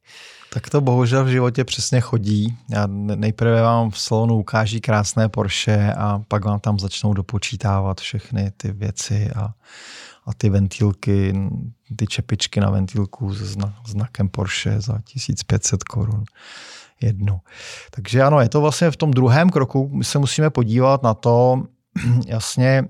[0.52, 2.56] Tak to bohužel v životě přesně chodí.
[2.70, 8.52] Já nejprve vám v salonu ukáží krásné Porsche a pak vám tam začnou dopočítávat všechny
[8.56, 9.54] ty věci a
[10.26, 11.34] a ty ventilky,
[11.96, 13.44] ty čepičky na ventilku se
[13.86, 16.24] znakem Porsche za 1500 korun
[17.00, 17.40] jednu.
[17.90, 21.62] Takže ano, je to vlastně v tom druhém kroku, my se musíme podívat na to,
[22.26, 22.84] jasně,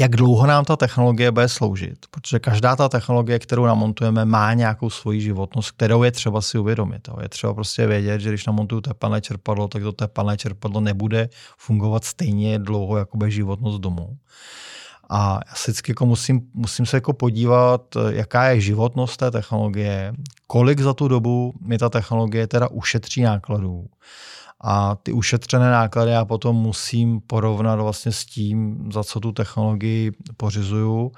[0.00, 2.06] jak dlouho nám ta technologie bude sloužit.
[2.10, 7.08] Protože každá ta technologie, kterou namontujeme, má nějakou svoji životnost, kterou je třeba si uvědomit.
[7.22, 11.28] Je třeba prostě vědět, že když namontuju tepelné čerpadlo, tak to tepelné čerpadlo nebude
[11.58, 14.18] fungovat stejně dlouho, jako bude životnost domu.
[15.10, 20.12] A já se vždycky jako musím, musím se jako podívat, jaká je životnost té technologie,
[20.46, 23.86] kolik za tu dobu mi ta technologie teda ušetří nákladů.
[24.60, 30.12] A ty ušetřené náklady já potom musím porovnat vlastně s tím, za co tu technologii
[30.36, 31.12] pořizuju.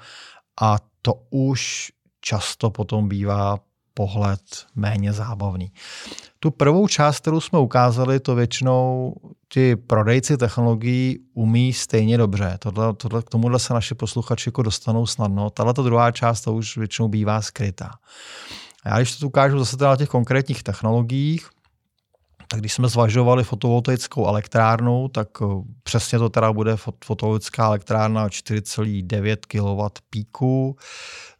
[0.61, 3.57] A to už často potom bývá
[3.97, 4.41] pohled
[4.75, 5.71] méně zábavný.
[6.39, 9.13] Tu prvou část, kterou jsme ukázali, to většinou
[9.49, 12.57] ti prodejci technologií umí stejně dobře.
[12.59, 15.49] Tohle, tohle, k tomuhle se naši posluchači jako dostanou snadno.
[15.49, 17.91] Tahle ta druhá část to už většinou bývá skrytá.
[18.83, 21.49] A já když to ukážu zase na těch konkrétních technologiích,
[22.47, 25.45] tak když jsme zvažovali fotovoltaickou elektrárnu, tak eh,
[25.83, 30.77] přesně to teda bude fotovoltaická elektrárna 4,9 kW píku,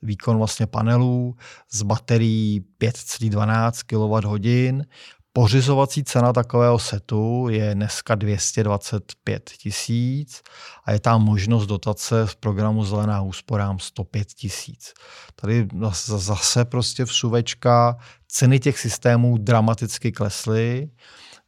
[0.01, 1.35] výkon vlastně panelů
[1.71, 4.85] s baterií 5,12 kWh.
[5.33, 10.41] Pořizovací cena takového setu je dneska 225 tisíc
[10.85, 14.93] a je tam možnost dotace v programu Zelená úsporám 105 tisíc.
[15.35, 15.67] Tady
[16.05, 20.89] zase prostě v suvečka ceny těch systémů dramaticky klesly.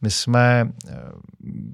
[0.01, 0.95] My jsme eh,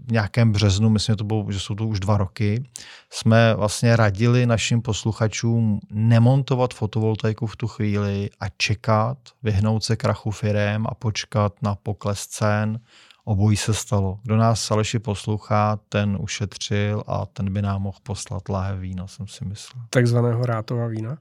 [0.07, 2.63] v nějakém březnu, myslím, že, to bylo, že jsou to už dva roky,
[3.09, 10.31] jsme vlastně radili našim posluchačům nemontovat fotovoltaiku v tu chvíli a čekat, vyhnout se krachu
[10.31, 12.79] firem a počkat na pokles cen.
[13.27, 14.19] Obojí se stalo.
[14.23, 19.27] Kdo nás Aleši poslouchá, ten ušetřil a ten by nám mohl poslat láhev vína, jsem
[19.27, 19.83] si myslel.
[19.89, 21.17] Takzvaného rátova vína?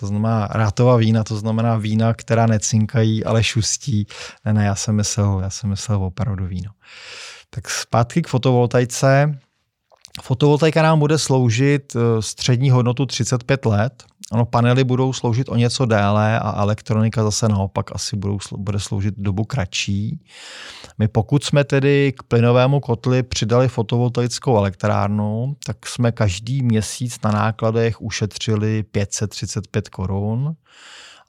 [0.00, 4.06] To znamená rátová vína, to znamená vína, která necinkají, ale šustí.
[4.44, 6.70] Ne, ne, já jsem myslel, já jsem myslel opravdu víno.
[7.50, 9.38] Tak zpátky k fotovoltaice.
[10.22, 14.04] Fotovoltaika nám bude sloužit eh, střední hodnotu 35 let.
[14.32, 19.14] Ano, panely budou sloužit o něco déle a elektronika zase naopak asi budou, bude sloužit
[19.16, 20.24] dobu kratší.
[20.98, 27.32] My pokud jsme tedy k plynovému kotli přidali fotovoltaickou elektrárnu, tak jsme každý měsíc na
[27.32, 30.54] nákladech ušetřili 535 korun.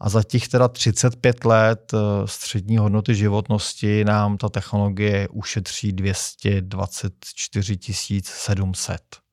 [0.01, 7.77] A za těch teda 35 let eh, střední hodnoty životnosti nám ta technologie ušetří 224
[8.23, 9.28] 700.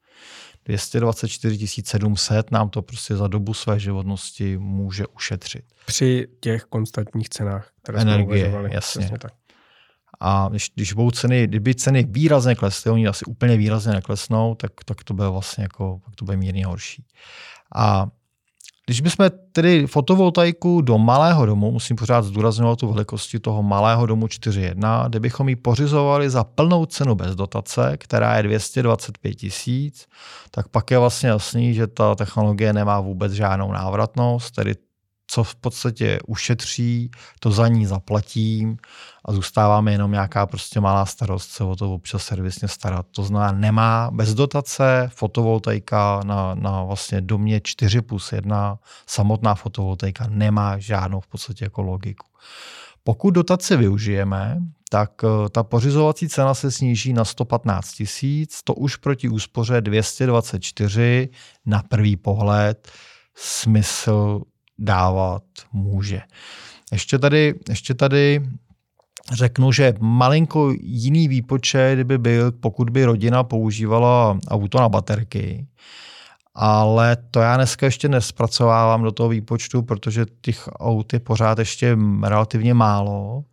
[0.66, 5.64] 224 700 nám to prostě za dobu své životnosti může ušetřit.
[5.86, 8.74] Při těch konstantních cenách, které Energie, jsme uvažovali.
[8.74, 9.10] jasně.
[9.18, 9.32] tak.
[10.20, 14.72] A když, když budou ceny, kdyby ceny výrazně klesly, oni asi úplně výrazně neklesnou, tak,
[14.84, 17.04] tak to bude vlastně jako, tak to bude mírně horší.
[17.74, 18.06] A
[18.86, 24.26] když bychom tedy fotovoltaiku do malého domu, musím pořád zdůrazňovat tu velikosti toho malého domu
[24.26, 30.06] 4.1, kde bychom ji pořizovali za plnou cenu bez dotace, která je 225 tisíc,
[30.50, 34.74] tak pak je vlastně jasný, že ta technologie nemá vůbec žádnou návratnost, tedy
[35.26, 37.10] co v podstatě ušetří,
[37.40, 38.76] to za ní zaplatím
[39.24, 43.06] a zůstáváme jenom nějaká prostě malá starost se o to občas servisně starat.
[43.10, 50.26] To znamená, nemá bez dotace fotovoltaika na, na vlastně domě 4 plus 1, samotná fotovoltaika
[50.28, 52.26] nemá žádnou v podstatě jako logiku.
[53.04, 54.58] Pokud dotaci využijeme,
[54.90, 61.28] tak eh, ta pořizovací cena se sníží na 115 tisíc, to už proti úspoře 224
[61.66, 62.88] na prvý pohled
[63.34, 64.42] smysl
[64.78, 66.20] dávat může.
[66.92, 68.42] Ještě tady, ještě tady
[69.32, 75.66] řeknu, že malinko jiný výpočet kdyby byl, pokud by rodina používala auto na baterky,
[76.54, 81.96] ale to já dneska ještě nespracovávám do toho výpočtu, protože těch aut je pořád ještě
[82.22, 83.44] relativně málo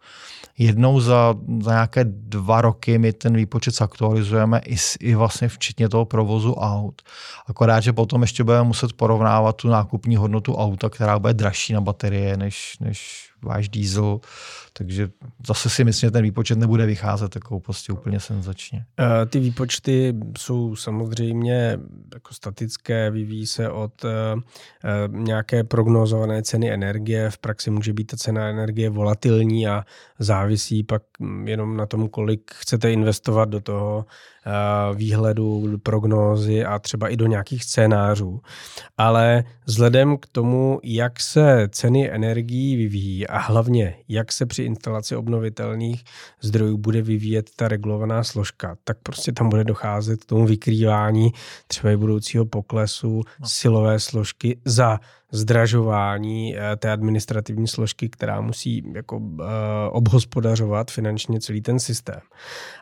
[0.57, 6.05] jednou za, za nějaké dva roky my ten výpočet aktualizujeme i, i vlastně včetně toho
[6.05, 7.01] provozu aut.
[7.47, 11.81] Akorát, že potom ještě budeme muset porovnávat tu nákupní hodnotu auta, která bude dražší na
[11.81, 14.19] baterie než, než váš diesel,
[14.73, 15.09] takže
[15.47, 18.85] zase si myslím, že ten výpočet nebude vycházet jako prostě úplně senzačně.
[18.99, 21.79] Eh, ty výpočty jsou samozřejmě
[22.13, 24.09] jako statické, vyvíjí se od eh,
[24.83, 27.29] eh, nějaké prognozované ceny energie.
[27.29, 29.83] V praxi může být ta cena energie volatilní a
[30.23, 31.01] závisí pak
[31.43, 34.05] jenom na tom, kolik chcete investovat do toho
[34.93, 38.41] výhledu, prognózy a třeba i do nějakých scénářů.
[38.97, 45.15] Ale vzhledem k tomu, jak se ceny energií vyvíjí a hlavně jak se při instalaci
[45.15, 46.03] obnovitelných
[46.41, 51.31] zdrojů bude vyvíjet ta regulovaná složka, tak prostě tam bude docházet k tomu vykrývání
[51.67, 53.47] třeba i budoucího poklesu no.
[53.47, 54.99] silové složky za
[55.33, 59.45] zdražování eh, té administrativní složky, která musí jako uh,
[59.91, 62.19] obhospodařovat finančně celý ten systém.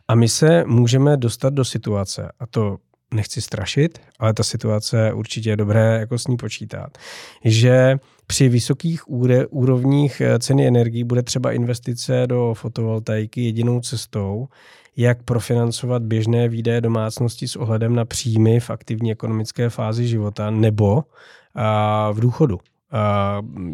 [0.08, 2.78] A my se můžeme dostat do situace, a to
[3.14, 6.98] nechci strašit, ale ta situace určitě je dobré jako s ní počítat,
[7.46, 9.10] že při vysokých
[9.50, 14.48] úrovních eh, ceny energií bude třeba investice do fotovoltaiky jedinou cestou,
[14.98, 21.04] jak profinancovat běžné výdaje domácnosti s ohledem na příjmy v aktivní ekonomické fázi života nebo
[22.12, 22.60] v důchodu.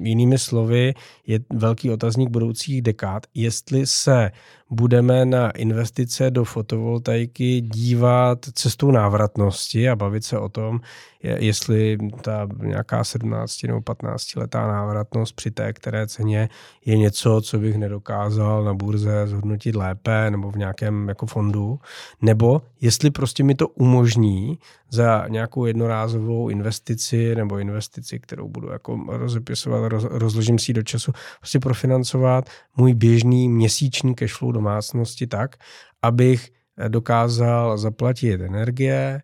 [0.01, 0.93] Jinými slovy,
[1.27, 4.31] je velký otazník budoucích dekád, jestli se
[4.69, 10.79] budeme na investice do fotovoltaiky dívat cestou návratnosti a bavit se o tom,
[11.23, 16.49] jestli ta nějaká 17 nebo 15 letá návratnost při té které ceně
[16.85, 21.79] je něco, co bych nedokázal na burze zhodnotit lépe nebo v nějakém jako fondu,
[22.21, 28.99] nebo jestli prostě mi to umožní za nějakou jednorázovou investici nebo investici, kterou budu jako
[29.07, 35.55] rozepisovat, roz, rozložím si do času, prostě profinancovat můj běžný měsíční cashflow domácnosti tak,
[36.01, 36.49] abych
[36.87, 39.21] dokázal zaplatit energie,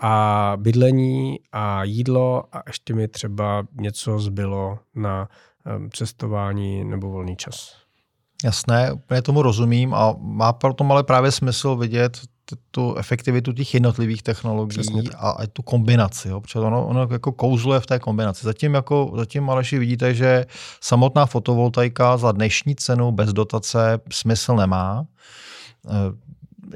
[0.00, 5.28] a bydlení a jídlo a ještě mi třeba něco zbylo na
[5.92, 7.76] cestování nebo volný čas.
[8.44, 12.20] Jasné, úplně tomu rozumím a má proto ale právě smysl vidět
[12.70, 17.80] tu efektivitu těch jednotlivých technologií a, a tu kombinaci, jo, protože ono, ono jako kouzluje
[17.80, 18.46] v té kombinaci.
[18.46, 20.46] Zatím, jako, zatím Aleši vidíte, že
[20.80, 25.06] samotná fotovoltaika za dnešní cenu bez dotace smysl nemá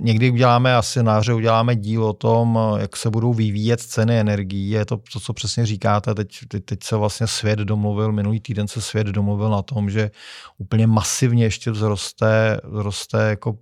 [0.00, 4.70] někdy uděláme asi na uděláme díl o tom, jak se budou vyvíjet ceny energií.
[4.70, 6.14] Je to to, co přesně říkáte.
[6.14, 10.10] Teď, teď, teď se vlastně svět domluvil, minulý týden se svět domluvil na tom, že
[10.58, 13.56] úplně masivně ještě vzroste, vzroste jako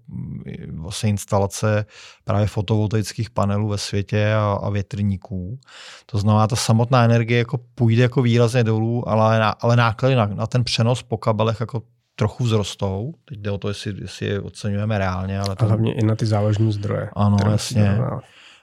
[0.72, 1.84] vlastně instalace
[2.24, 5.58] právě fotovoltaických panelů ve světě a, a větrníků.
[6.06, 10.46] To znamená, ta samotná energie jako půjde jako výrazně dolů, ale, ale náklady na, na
[10.46, 11.82] ten přenos po kabelech jako
[12.16, 13.12] trochu vzrostou.
[13.24, 15.38] Teď jde o to, jestli, jestli je oceňujeme reálně.
[15.40, 15.64] Ale to...
[15.64, 17.10] A hlavně i na ty záložní zdroje.
[17.16, 17.98] Ano, jasně.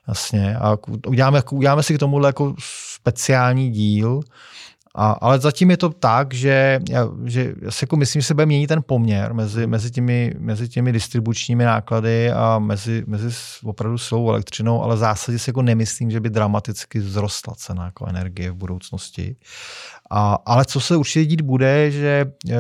[0.07, 0.57] Jasně.
[0.57, 2.55] A uděláme, uděláme si k tomuhle jako
[3.01, 4.21] speciální díl,
[4.99, 8.33] a, ale zatím je to tak, že, já, že já si jako myslím, že se
[8.33, 13.97] bude měnit ten poměr mezi, mezi, těmi, mezi těmi distribučními náklady a mezi, mezi opravdu
[13.97, 18.51] silou elektřinou, ale v zásadě si jako nemyslím, že by dramaticky vzrostla cena jako energie
[18.51, 19.36] v budoucnosti.
[20.10, 22.55] A, ale co se určitě dít bude, že eh,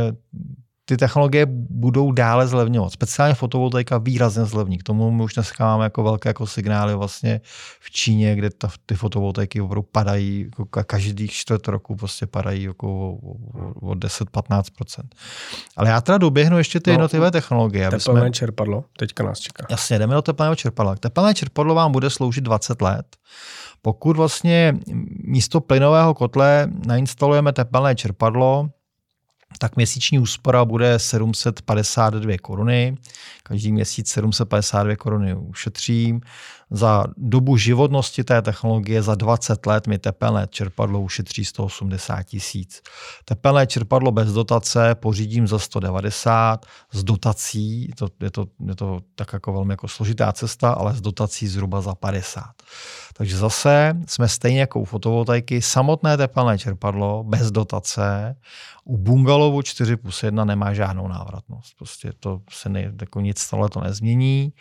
[0.89, 2.93] ty technologie budou dále zlevňovat.
[2.93, 4.77] Speciálně fotovoltaika výrazně zlevní.
[4.77, 7.41] K tomu my už dneska máme jako velké jako signály vlastně
[7.79, 12.87] v Číně, kde ta, ty fotovoltaiky opravdu padají, jako každých čtvrt roku prostě padají jako
[12.87, 13.17] o,
[13.81, 15.03] o 10-15%.
[15.77, 17.89] Ale já teda doběhnu ještě ty no, jednotlivé technologie.
[17.89, 18.31] Tepelné jsme...
[18.31, 19.65] čerpadlo, teďka nás čeká.
[19.69, 20.95] Jasně, jdeme do tepelného čerpadla.
[20.95, 23.05] Tepelné čerpadlo vám bude sloužit 20 let.
[23.81, 24.73] Pokud vlastně
[25.23, 28.69] místo plynového kotle nainstalujeme tepelné čerpadlo,
[29.57, 32.97] tak měsíční úspora bude 752 koruny.
[33.47, 36.21] Každý měsíc 752 koruny ušetřím.
[36.71, 42.81] Za dobu životnosti té technologie za 20 let mi tepelné čerpadlo ušetří 180 tisíc.
[43.25, 49.33] Tepelné čerpadlo bez dotace pořídím za 190, s dotací, to, je, to, je to tak
[49.33, 52.43] jako velmi jako složitá cesta, ale s dotací zhruba za 50.
[53.13, 58.35] Takže zase jsme stejně jako u fotovoltaiky, samotné tepelné čerpadlo bez dotace
[58.87, 61.77] u bungalovu 4 plus 1 nemá žádnou návratnost.
[61.77, 64.53] Prostě to se ne, jako nic stále to nezmění.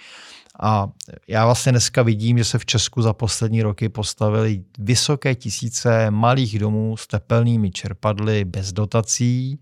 [0.60, 0.88] A
[1.28, 6.58] já vlastně dneska vidím, že se v Česku za poslední roky postavili vysoké tisíce malých
[6.58, 9.60] domů s tepelnými čerpadly bez dotací,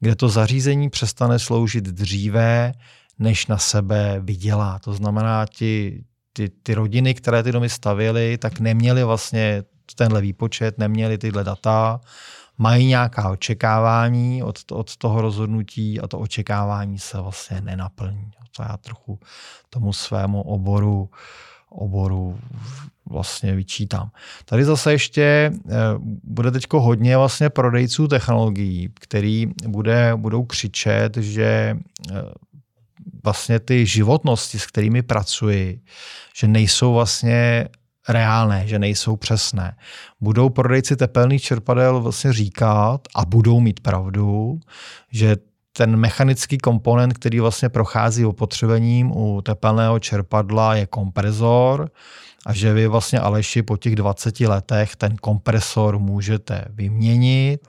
[0.00, 2.72] kde to zařízení přestane sloužit dříve,
[3.18, 4.78] než na sebe vydělá.
[4.78, 9.62] To znamená, ti, ty, ty rodiny, které ty domy stavěly, tak neměly vlastně
[9.94, 12.00] tenhle výpočet, neměly tyhle data,
[12.58, 18.30] mají nějaká očekávání od, od toho rozhodnutí a to očekávání se vlastně nenaplní.
[18.56, 19.18] To já trochu
[19.70, 21.10] tomu svému oboru
[21.72, 22.38] oboru
[23.10, 24.10] vlastně vyčítám.
[24.44, 25.72] Tady zase ještě eh,
[26.24, 31.76] bude teď hodně vlastně prodejců technologií, který bude, budou křičet, že
[32.10, 32.14] eh,
[33.24, 35.80] vlastně ty životnosti, s kterými pracuji,
[36.36, 37.68] že nejsou vlastně
[38.08, 39.76] reálné, že nejsou přesné.
[40.20, 44.60] Budou prodejci tepelných čerpadel vlastně říkat a budou mít pravdu,
[45.10, 45.36] že
[45.72, 51.90] ten mechanický komponent, který vlastně prochází opotřebením u tepelného čerpadla, je kompresor
[52.46, 57.60] a že vy vlastně Aleši po těch 20 letech ten kompresor můžete vyměnit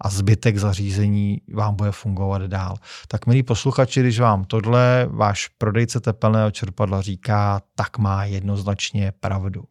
[0.00, 2.76] a zbytek zařízení vám bude fungovat dál.
[3.08, 9.64] Tak milí posluchači, když vám tohle váš prodejce tepelného čerpadla říká, tak má jednoznačně pravdu.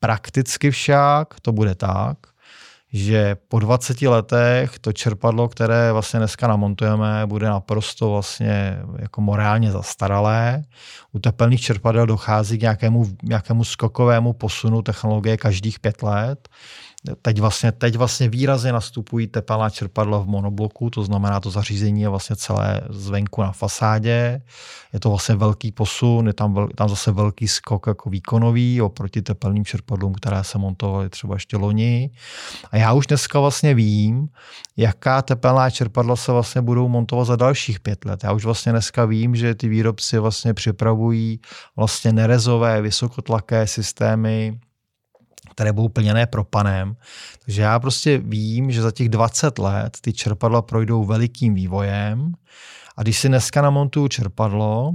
[0.00, 2.18] Prakticky však to bude tak,
[2.92, 9.72] že po 20 letech to čerpadlo, které vlastně dneska namontujeme, bude naprosto vlastně jako morálně
[9.72, 10.62] zastaralé.
[11.12, 16.48] U tepelných čerpadel dochází k nějakému, nějakému skokovému posunu technologie každých pět let
[17.22, 22.08] Teď vlastně, teď vlastně výrazně nastupují tepelná čerpadla v monobloku, to znamená, to zařízení je
[22.08, 24.42] vlastně celé zvenku na fasádě.
[24.92, 29.64] Je to vlastně velký posun, je tam, tam zase velký skok jako výkonový oproti tepelným
[29.64, 32.10] čerpadlům, které se montovaly třeba ještě loni.
[32.70, 34.28] A já už dneska vlastně vím,
[34.76, 38.24] jaká tepelná čerpadla se vlastně budou montovat za dalších pět let.
[38.24, 41.40] Já už vlastně dneska vím, že ty výrobci vlastně připravují
[41.76, 44.60] vlastně nerezové vysokotlaké systémy,
[45.60, 46.96] které budou plněné propanem.
[47.44, 52.32] Takže já prostě vím, že za těch 20 let ty čerpadla projdou velikým vývojem
[52.96, 54.94] a když si dneska namontuju čerpadlo,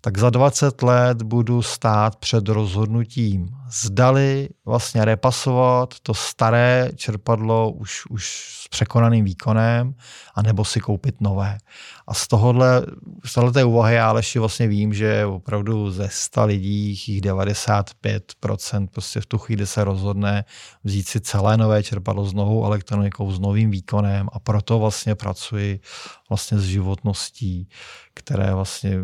[0.00, 8.06] tak za 20 let budu stát před rozhodnutím, zdali vlastně repasovat to staré čerpadlo už,
[8.06, 9.94] už s překonaným výkonem,
[10.34, 11.58] anebo si koupit nové.
[12.06, 12.86] A z tohohle,
[13.24, 19.20] z tohohle úvahy já Aleši vlastně vím, že opravdu ze 100 lidí jich 95% prostě
[19.20, 20.44] v tu chvíli se rozhodne
[20.84, 25.80] vzít si celé nové čerpadlo s novou elektronikou, s novým výkonem a proto vlastně pracuji
[26.28, 27.68] vlastně s životností,
[28.14, 28.98] které vlastně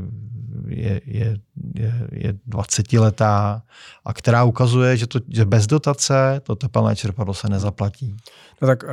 [0.68, 1.37] je, je,
[1.74, 3.62] je, je 20 letá
[4.05, 8.16] a která ukazuje, že, to, že bez dotace to tepelné čerpadlo se nezaplatí.
[8.62, 8.85] No tak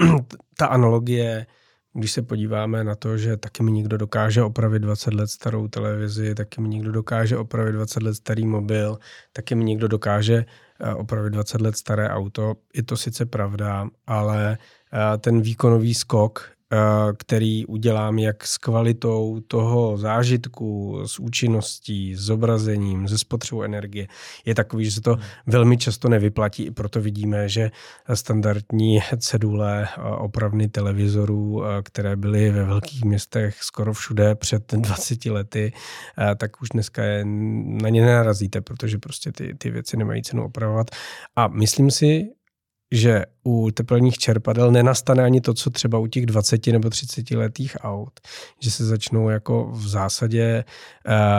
[0.00, 0.18] uh,
[0.58, 1.46] ta analogie
[1.94, 6.34] když se podíváme na to, že taky mi někdo dokáže opravit 20 let starou televizi,
[6.34, 8.98] taky mi někdo dokáže opravit 20 let starý mobil,
[9.32, 10.44] taky mi někdo dokáže
[10.80, 14.58] eh, opravit 20 let staré auto, je to sice pravda, ale
[14.92, 16.50] eh, ten výkonový skok
[17.16, 24.06] který udělám jak s kvalitou toho zážitku, s účinností, s zobrazením, ze spotřebou energie,
[24.44, 25.22] je takový, že se to hmm.
[25.46, 26.62] velmi často nevyplatí.
[26.62, 27.70] I proto vidíme, že
[28.14, 35.72] standardní cedule opravny televizorů, eh, které byly ve velkých městech skoro všude před 20 lety,
[36.18, 37.24] eh, tak už dneska je,
[37.82, 40.90] na ně nenarazíte, protože prostě ty, ty věci nemají cenu opravovat.
[41.36, 42.28] A myslím si,
[42.92, 47.76] že u teplných čerpadel nenastane ani to, co třeba u těch 20 nebo 30 letých
[47.80, 48.20] aut,
[48.60, 50.64] že se začnou jako v zásadě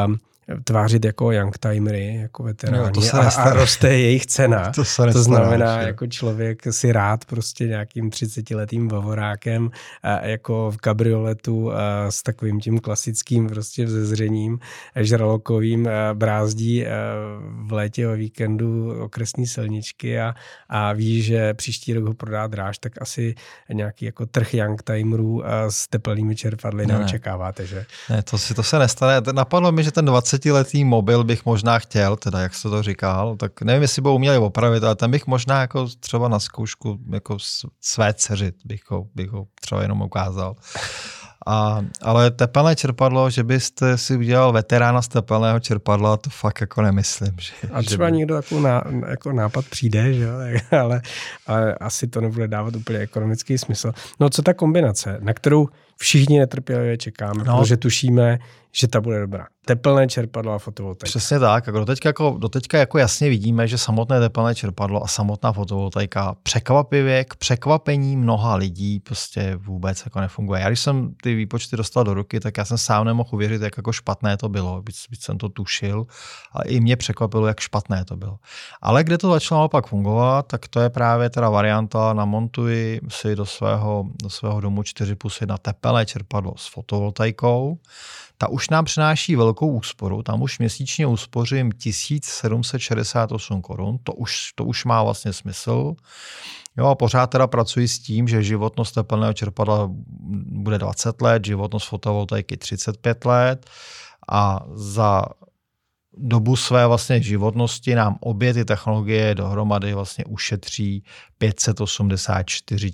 [0.08, 0.16] uh,
[0.64, 4.72] tvářit jako youngtimery, jako veteráni no, to a, a roste jejich cena.
[4.76, 5.88] To, se to znamená, že?
[5.88, 9.72] jako člověk si rád prostě nějakým 30-letým bavorákem
[10.04, 14.60] a jako v kabrioletu a s takovým tím klasickým prostě vzezřením
[14.96, 16.86] žralokovým brázdí
[17.68, 20.36] v létě o víkendu okresní silničky a,
[20.70, 23.36] a ví, že příští rok ho prodá dráž, tak asi
[23.74, 27.86] nějaký jako trh youngtimerů s teplnými čerpadly ne, neočekáváte, že?
[28.10, 29.22] Ne, to, si, to se nestane.
[29.32, 33.36] Napadlo mi, že ten 20 20-letý mobil bych možná chtěl, teda jak jsi to říkal,
[33.36, 37.38] tak nevím, jestli by uměli opravit, ale ten bych možná jako třeba na zkoušku jako
[37.82, 40.56] své dceřit bych ho, bych ho třeba jenom ukázal.
[41.48, 46.82] A, ale tepelné čerpadlo, že byste si udělal veterána z tepelného čerpadla, to fakt jako
[46.82, 47.36] nemyslím.
[47.40, 48.12] Že, a třeba by...
[48.12, 50.28] někdo jako, ná, jako nápad přijde, že?
[50.72, 51.02] Ale,
[51.48, 53.92] ale asi to nebude dávat úplně ekonomický smysl.
[54.20, 55.68] No co ta kombinace, na kterou
[55.98, 57.58] všichni netrpělivě čekáme, no.
[57.58, 58.40] protože tušíme,
[58.72, 59.48] že ta bude dobrá.
[59.66, 61.10] Tepelné čerpadlo a fotovoltaika.
[61.10, 61.68] Přesně tak.
[61.68, 67.24] Jako doteďka, jako, doteďka jako jasně vidíme, že samotné tepelné čerpadlo a samotná fotovoltaika překvapivě
[67.24, 70.62] k překvapení mnoha lidí prostě vůbec jako nefunguje.
[70.62, 73.78] Já když jsem ty výpočty dostal do ruky, tak já jsem sám nemohl uvěřit, jak
[73.78, 74.82] jako špatné to bylo.
[74.82, 76.06] Byť, byť jsem to tušil
[76.54, 78.40] a i mě překvapilo, jak špatné to bylo.
[78.82, 83.46] Ale kde to začalo naopak fungovat, tak to je právě teda varianta, namontuji si do
[83.46, 87.78] svého, do svého domu 4 plus 1 tepelné čerpadlo s fotovoltaikou
[88.38, 94.66] ta už nám přináší velkou úsporu, tam už měsíčně uspořím 1768 korun, to už, to
[94.66, 95.96] už má vlastně smysl.
[96.78, 99.90] Jo a pořád teda pracuji s tím, že životnost tepelného čerpadla
[100.50, 103.66] bude 20 let, životnost fotovoltaiky 35 let
[104.30, 105.24] a za
[106.18, 111.04] dobu své vlastně životnosti nám obě ty technologie dohromady vlastně ušetří
[111.38, 112.92] 584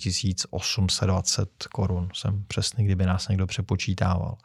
[0.49, 2.09] 820 korun.
[2.13, 4.37] Jsem přesný, kdyby nás někdo přepočítával.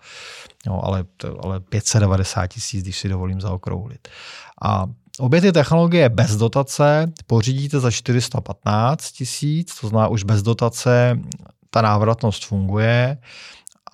[0.66, 1.05] No, ale,
[1.41, 4.09] ale 590 tisíc, když si dovolím zaokrouhlit.
[4.62, 4.87] A
[5.18, 11.18] Obě ty technologie bez dotace pořídíte za 415 tisíc, to znamená už bez dotace
[11.70, 13.18] ta návratnost funguje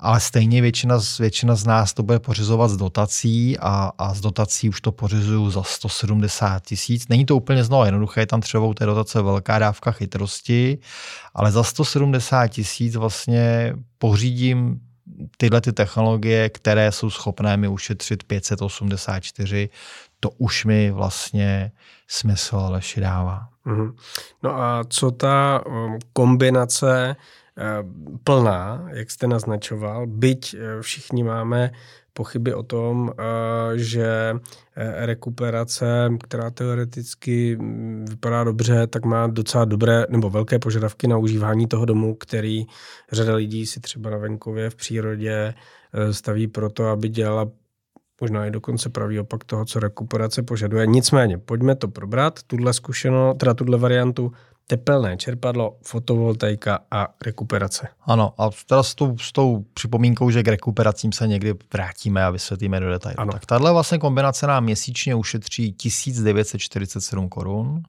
[0.03, 4.69] ale stejně většina většina z nás to bude pořizovat z dotací a, a z dotací
[4.69, 7.09] už to pořizuju za 170 tisíc.
[7.09, 10.79] Není to úplně znovu jednoduché, je tam třeba u té dotace velká dávka chytrosti,
[11.35, 14.81] ale za 170 tisíc vlastně pořídím
[15.37, 19.69] tyhle ty technologie, které jsou schopné mi ušetřit 584,
[20.21, 21.73] to už mi vlastně
[22.09, 23.49] smysl Aleši dává.
[23.67, 23.95] Mm-hmm.
[24.43, 27.17] No a co ta um, kombinace
[28.25, 31.71] plná, jak jste naznačoval, byť eh, všichni máme
[32.13, 33.23] pochyby o tom, eh,
[33.79, 34.37] že
[34.77, 41.67] rekuperace, která teoreticky mm, vypadá dobře, tak má docela dobré nebo velké požadavky na užívání
[41.67, 42.65] toho domu, který
[43.13, 45.55] řada lidí si třeba na venkově v přírodě
[46.11, 47.47] staví proto, aby dělala
[48.21, 50.87] možná i dokonce pravý opak toho, co rekuperace požaduje.
[50.87, 54.33] Nicméně, pojďme to probrat, tuhle zkušenost, teda tuhle variantu
[54.67, 57.89] tepelné čerpadlo, fotovoltaika a rekuperace.
[58.03, 62.31] Ano, a teda s tou, s tou připomínkou, že k rekuperacím se někdy vrátíme a
[62.31, 63.21] vysvětlíme do detailu.
[63.21, 63.33] Ano.
[63.33, 67.83] Tak tahle vlastně kombinace nám měsíčně ušetří 1947 korun.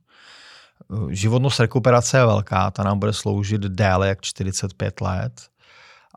[1.10, 5.42] Životnost rekuperace je velká, ta nám bude sloužit déle jak 45 let.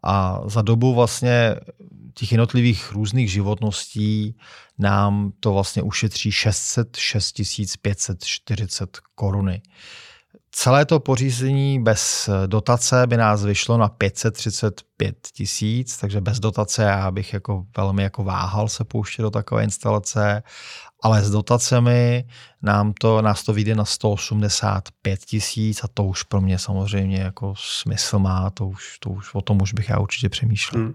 [0.03, 1.57] A za dobu vlastně
[2.15, 4.37] těch jednotlivých různých životností
[4.79, 7.37] nám to vlastně ušetří 606
[7.83, 9.63] 540 koruny.
[10.59, 17.11] Celé to pořízení bez dotace by nás vyšlo na 535 tisíc, takže bez dotace já
[17.11, 20.43] bych jako velmi jako váhal se pouštět do takové instalace
[21.03, 22.25] ale s dotacemi
[22.63, 27.55] nám to, nás to vyjde na 185 tisíc a to už pro mě samozřejmě jako
[27.57, 30.83] smysl má, to už, to už, o tom už bych já určitě přemýšlel.
[30.83, 30.95] Hmm.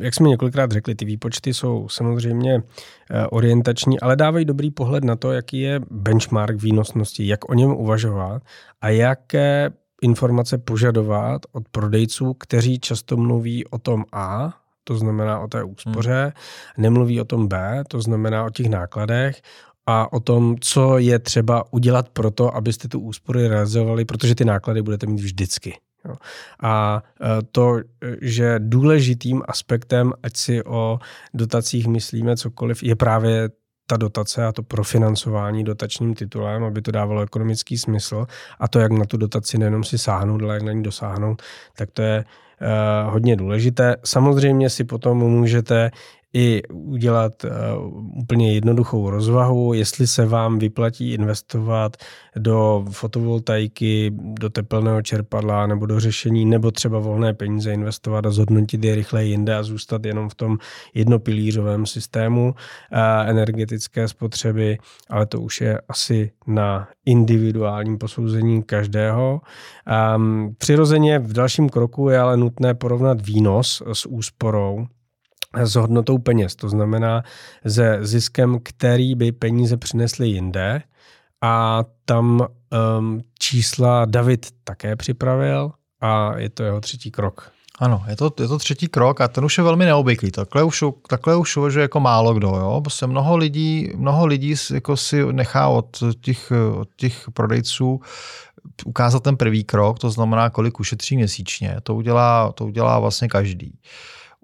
[0.00, 2.62] Jak jsme několikrát řekli, ty výpočty jsou samozřejmě
[3.10, 7.70] eh, orientační, ale dávají dobrý pohled na to, jaký je benchmark výnosnosti, jak o něm
[7.70, 8.42] uvažovat
[8.80, 9.70] a jaké
[10.02, 14.54] informace požadovat od prodejců, kteří často mluví o tom A,
[14.88, 16.82] to znamená o té úspoře, hmm.
[16.82, 19.42] nemluví o tom B, to znamená o těch nákladech,
[19.86, 24.44] a o tom, co je třeba udělat pro to, abyste tu úspory realizovali, protože ty
[24.44, 25.78] náklady budete mít vždycky.
[26.62, 27.02] A
[27.52, 27.80] to,
[28.20, 30.98] že důležitým aspektem, ať si o
[31.34, 33.50] dotacích myslíme cokoliv, je právě
[33.86, 38.26] ta dotace a to profinancování dotačním titulem, aby to dávalo ekonomický smysl
[38.60, 41.42] a to, jak na tu dotaci nejenom si sáhnout, ale jak na ní dosáhnout,
[41.76, 42.24] tak to je
[43.04, 43.96] hodně důležité.
[44.04, 45.90] Samozřejmě si potom můžete
[46.34, 47.50] i udělat uh,
[48.18, 51.96] úplně jednoduchou rozvahu, jestli se vám vyplatí investovat
[52.36, 58.84] do fotovoltaiky, do tepelného čerpadla nebo do řešení, nebo třeba volné peníze investovat a zhodnotit
[58.84, 60.58] je rychleji jinde a zůstat jenom v tom
[60.94, 62.98] jednopilířovém systému uh,
[63.28, 64.78] energetické spotřeby,
[65.10, 69.40] ale to už je asi na individuálním posouzení každého.
[70.16, 74.86] Um, přirozeně v dalším kroku je ale nutné porovnat výnos s úsporou
[75.56, 76.56] s hodnotou peněz.
[76.56, 77.22] To znamená
[77.68, 80.82] se ziskem, který by peníze přinesly jinde.
[81.42, 82.46] A tam
[82.98, 87.52] um, čísla David také připravil a je to jeho třetí krok.
[87.78, 90.30] Ano, je to, je to třetí krok a ten už je velmi neobvyklý.
[90.30, 92.48] Takhle už, takhle už uvažuje jako málo kdo.
[92.48, 92.80] Jo?
[92.84, 98.00] Prostě mnoho lidí, mnoho lidí jako si nechá od těch, od těch prodejců
[98.84, 101.76] ukázat ten první krok, to znamená, kolik ušetří měsíčně.
[101.82, 103.78] To udělá, to udělá vlastně každý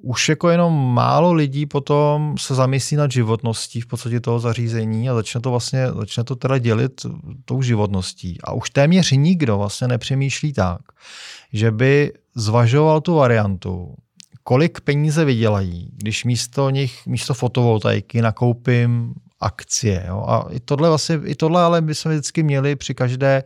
[0.05, 5.15] už jako jenom málo lidí potom se zamyslí nad životností v podstatě toho zařízení a
[5.15, 7.07] začne to vlastně, začne to teda dělit
[7.45, 8.39] tou životností.
[8.45, 10.81] A už téměř nikdo vlastně nepřemýšlí tak,
[11.53, 13.95] že by zvažoval tu variantu,
[14.43, 20.05] kolik peníze vydělají, když místo nich, místo fotovoltaiky nakoupím akcie.
[20.09, 20.25] Jo?
[20.29, 23.45] A i tohle, vlastně, i tohle ale by jsme vždycky měli při každé,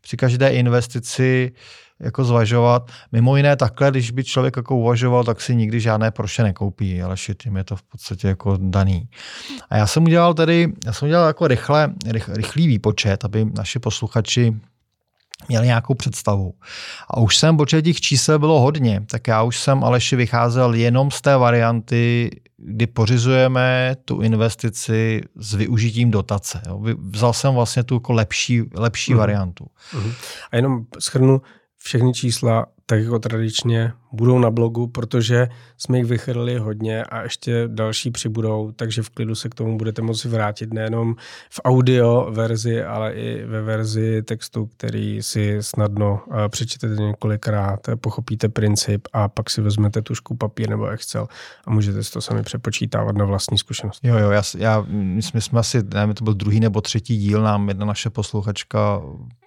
[0.00, 1.52] při každé investici
[2.02, 2.90] jako zvažovat.
[3.12, 7.16] Mimo jiné takhle, když by člověk jako uvažoval, tak si nikdy žádné proše nekoupí, ale
[7.36, 9.08] tím je to v podstatě jako daný.
[9.70, 13.78] A já jsem udělal tady, já jsem udělal jako rychle, rych, rychlý výpočet, aby naši
[13.78, 14.54] posluchači
[15.48, 16.54] měli nějakou představu.
[17.10, 21.10] A už jsem, počet těch čísel bylo hodně, tak já už jsem Aleši vycházel jenom
[21.10, 26.62] z té varianty, kdy pořizujeme tu investici s využitím dotace.
[26.68, 26.80] Jo.
[26.98, 29.18] Vzal jsem vlastně tu jako lepší, lepší uh-huh.
[29.18, 29.66] variantu.
[29.92, 30.12] Uh-huh.
[30.52, 31.40] A jenom schrnu,
[31.82, 37.64] všechny čísla tak jako tradičně budou na blogu, protože jsme jich vychrli hodně a ještě
[37.66, 41.14] další přibudou, takže v klidu se k tomu budete moci vrátit nejenom
[41.50, 48.48] v audio verzi, ale i ve verzi textu, který si snadno eh, přečtete několikrát, pochopíte
[48.48, 51.28] princip a pak si vezmete tušku papír nebo Excel
[51.66, 54.00] a můžete si to sami přepočítávat na vlastní zkušenost.
[54.02, 57.68] Jo, jo, já, já my jsme asi, nevím, to byl druhý nebo třetí díl, nám
[57.68, 59.02] jedna naše posluchačka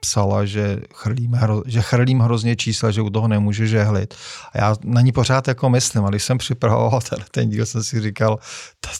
[0.05, 4.13] psala, že chrlím, hro, že chrlím hrozně čísla, že u toho nemůže žehlit.
[4.53, 7.83] A já na ní pořád jako myslím, a když jsem připravoval ten, ten díl, jsem
[7.83, 8.39] si říkal,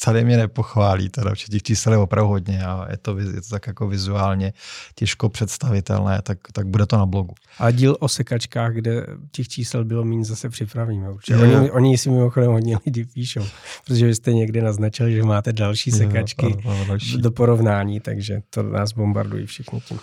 [0.06, 3.68] tady mě nepochválí, teda těch čísel je opravdu hodně a je to, je to tak
[3.68, 4.54] jako vizuálně
[4.96, 7.34] těžko představitelné, tak, tak bude to na blogu.
[7.60, 11.10] A díl o sekačkách, kde těch čísel bylo méně, zase připravíme.
[11.10, 11.38] Určitě.
[11.38, 13.46] Oni, oni si mimochodem hodně lidi píšou,
[13.86, 17.18] protože vy jste někdy naznačili, že máte další sekačky jo, ano, další.
[17.18, 20.00] do porovnání, takže to nás bombardují všichni tím.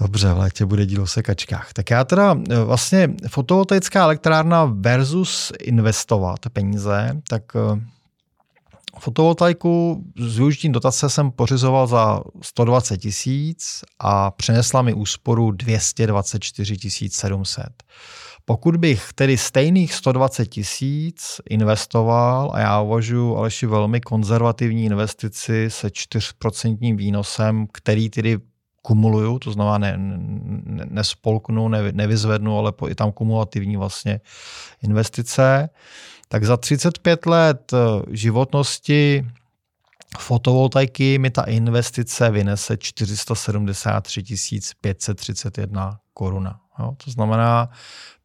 [0.00, 1.72] Dobře, v létě bude díl o sekačkách.
[1.72, 7.80] Tak já teda e, vlastně fotovoltaická elektrárna versus investovat peníze, tak e,
[8.98, 16.76] fotovoltaiku s využitím dotace jsem pořizoval za 120 tisíc a přinesla mi úsporu 224
[17.10, 17.66] 700.
[18.44, 25.88] Pokud bych tedy stejných 120 tisíc investoval, a já uvažuji Aleši velmi konzervativní investici se
[25.88, 28.38] 4% výnosem, který tedy
[28.82, 34.20] kumuluju, to znamená ne, ne, nespolknu, ne, nevyzvednu, ale po, i tam kumulativní vlastně
[34.82, 35.68] investice,
[36.28, 37.76] tak za 35 let eh,
[38.10, 39.26] životnosti
[40.18, 44.22] fotovoltaiky mi ta investice vynese 473
[44.80, 46.60] 531 koruna.
[46.78, 46.94] Jo?
[47.04, 47.68] To znamená,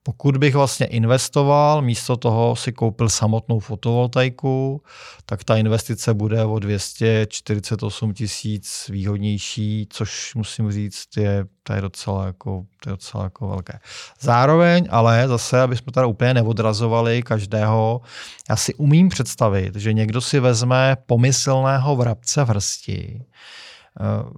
[0.08, 4.82] pokud bych vlastně investoval, místo toho si koupil samotnou fotovoltaiku,
[5.26, 12.26] tak ta investice bude o 248 tisíc výhodnější, což musím říct, je, to je docela
[12.26, 13.80] jako, to je docela jako velké.
[14.20, 18.02] Zároveň, ale zase, aby jsme tady úplně neodrazovali každého,
[18.50, 23.22] já si umím představit, že někdo si vezme pomyslného vrabce v hrsti,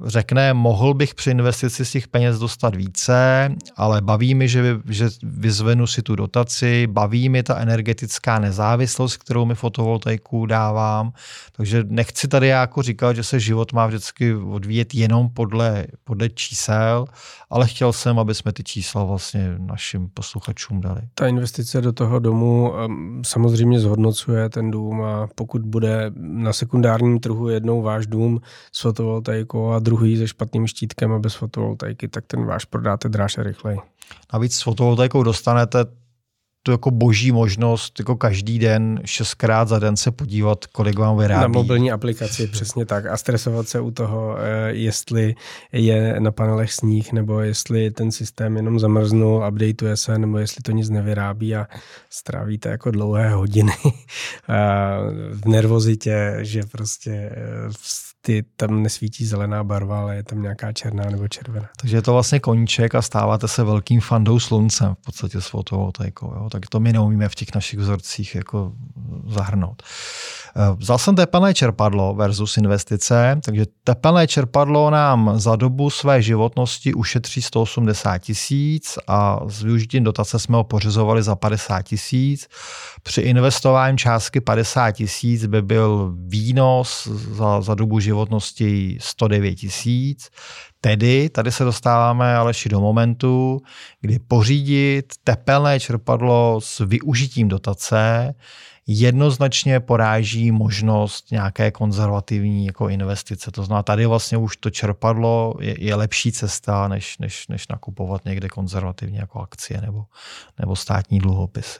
[0.05, 5.09] řekne, mohl bych při investici z těch peněz dostat více, ale baví mi, že, že
[5.23, 11.11] vyzvenu si tu dotaci, baví mi ta energetická nezávislost, kterou mi fotovoltaiku dávám,
[11.51, 17.05] takže nechci tady jako říkat, že se život má vždycky odvíjet jenom podle, podle čísel,
[17.49, 21.01] ale chtěl jsem, aby jsme ty čísla vlastně našim posluchačům dali.
[21.13, 27.19] Ta investice do toho domu ehm, samozřejmě zhodnocuje ten dům a pokud bude na sekundárním
[27.19, 28.41] trhu jednou váš dům
[28.71, 33.09] s fotovoltaikou, fotovoltaikou a druhý se špatným štítkem a bez fotovoltaiky, tak ten váš prodáte
[33.09, 33.79] dráž a rychleji.
[34.33, 35.85] Navíc s fotovoltaikou dostanete
[36.63, 41.41] tu jako boží možnost jako každý den, šestkrát za den se podívat, kolik vám vyrábí.
[41.41, 43.05] Na mobilní aplikaci, přesně tak.
[43.05, 45.35] A stresovat se u toho, eh, jestli
[45.71, 50.71] je na panelech sníh, nebo jestli ten systém jenom zamrznul, updateuje se, nebo jestli to
[50.71, 51.67] nic nevyrábí a
[52.09, 53.73] strávíte jako dlouhé hodiny
[55.31, 57.69] v nervozitě, že prostě eh,
[58.27, 61.69] ty, tam nesvítí zelená barva, ale je tam nějaká černá nebo červená.
[61.81, 66.33] Takže je to vlastně koníček a stáváte se velkým fandou sluncem v podstatě s fotovoltaikou.
[66.35, 66.49] Jo?
[66.49, 68.73] Tak to my neumíme v těch našich vzorcích jako
[69.27, 69.83] zahrnout.
[70.55, 76.93] Eh, vzal jsem tepelné čerpadlo versus investice, takže tepelné čerpadlo nám za dobu své životnosti
[76.93, 82.47] ušetří 180 tisíc a s využitím dotace jsme ho pořizovali za 50 tisíc.
[83.03, 90.29] Při investování částky 50 tisíc by byl výnos za, za dobu životnosti 109 tisíc.
[90.81, 93.61] Tedy tady se dostáváme Aleši do momentu,
[94.01, 98.33] kdy pořídit tepelné čerpadlo s využitím dotace
[98.87, 103.51] jednoznačně poráží možnost nějaké konzervativní jako investice.
[103.51, 108.25] To znamená, tady vlastně už to čerpadlo je, je lepší cesta, než, než, než nakupovat
[108.25, 110.05] někde konzervativně jako akcie nebo,
[110.59, 111.79] nebo státní dluhopisy.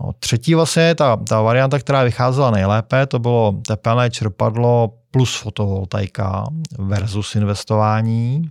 [0.00, 6.44] No, třetí vlastně ta, ta varianta, která vycházela nejlépe, to bylo tepelné čerpadlo plus fotovoltaika
[6.78, 8.50] versus investování.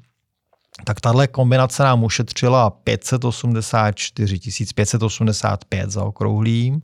[0.86, 4.40] Tak tahle kombinace nám ušetřila 584
[4.76, 6.82] 585 za okrouhlým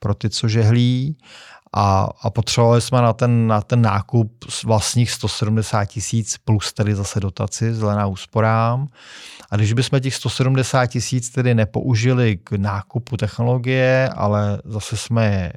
[0.00, 1.16] pro ty, co žehlí.
[1.72, 7.20] A, a potřebovali jsme na ten, na ten nákup vlastních 170 tisíc plus tedy zase
[7.20, 8.86] dotaci, zelená úsporám.
[9.50, 15.52] A když bychom těch 170 tisíc tedy nepoužili k nákupu technologie, ale zase jsme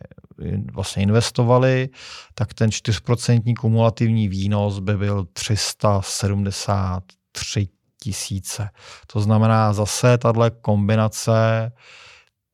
[0.72, 1.90] vlastně investovali,
[2.34, 7.68] tak ten 4% kumulativní výnos by byl 373
[8.04, 8.70] tisíce.
[9.08, 11.72] To znamená zase tahle kombinace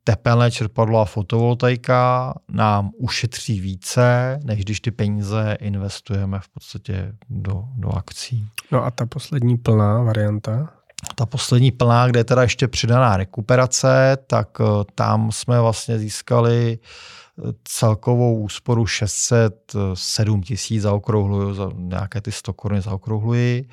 [0.04, 7.64] tepelné čerpadlo a fotovoltaika nám ušetří více, než když ty peníze investujeme v podstatě do,
[7.76, 8.48] do akcí.
[8.72, 10.70] No a ta poslední plná varianta?
[11.16, 16.80] Ta poslední plná, kde je teda ještě přidaná rekuperace, tak eh, tam jsme vlastně získali
[16.80, 23.70] eh, celkovou úsporu 607 tisíc zaokrouhluju, za nějaké ty 100 koruny zaokrouhluji.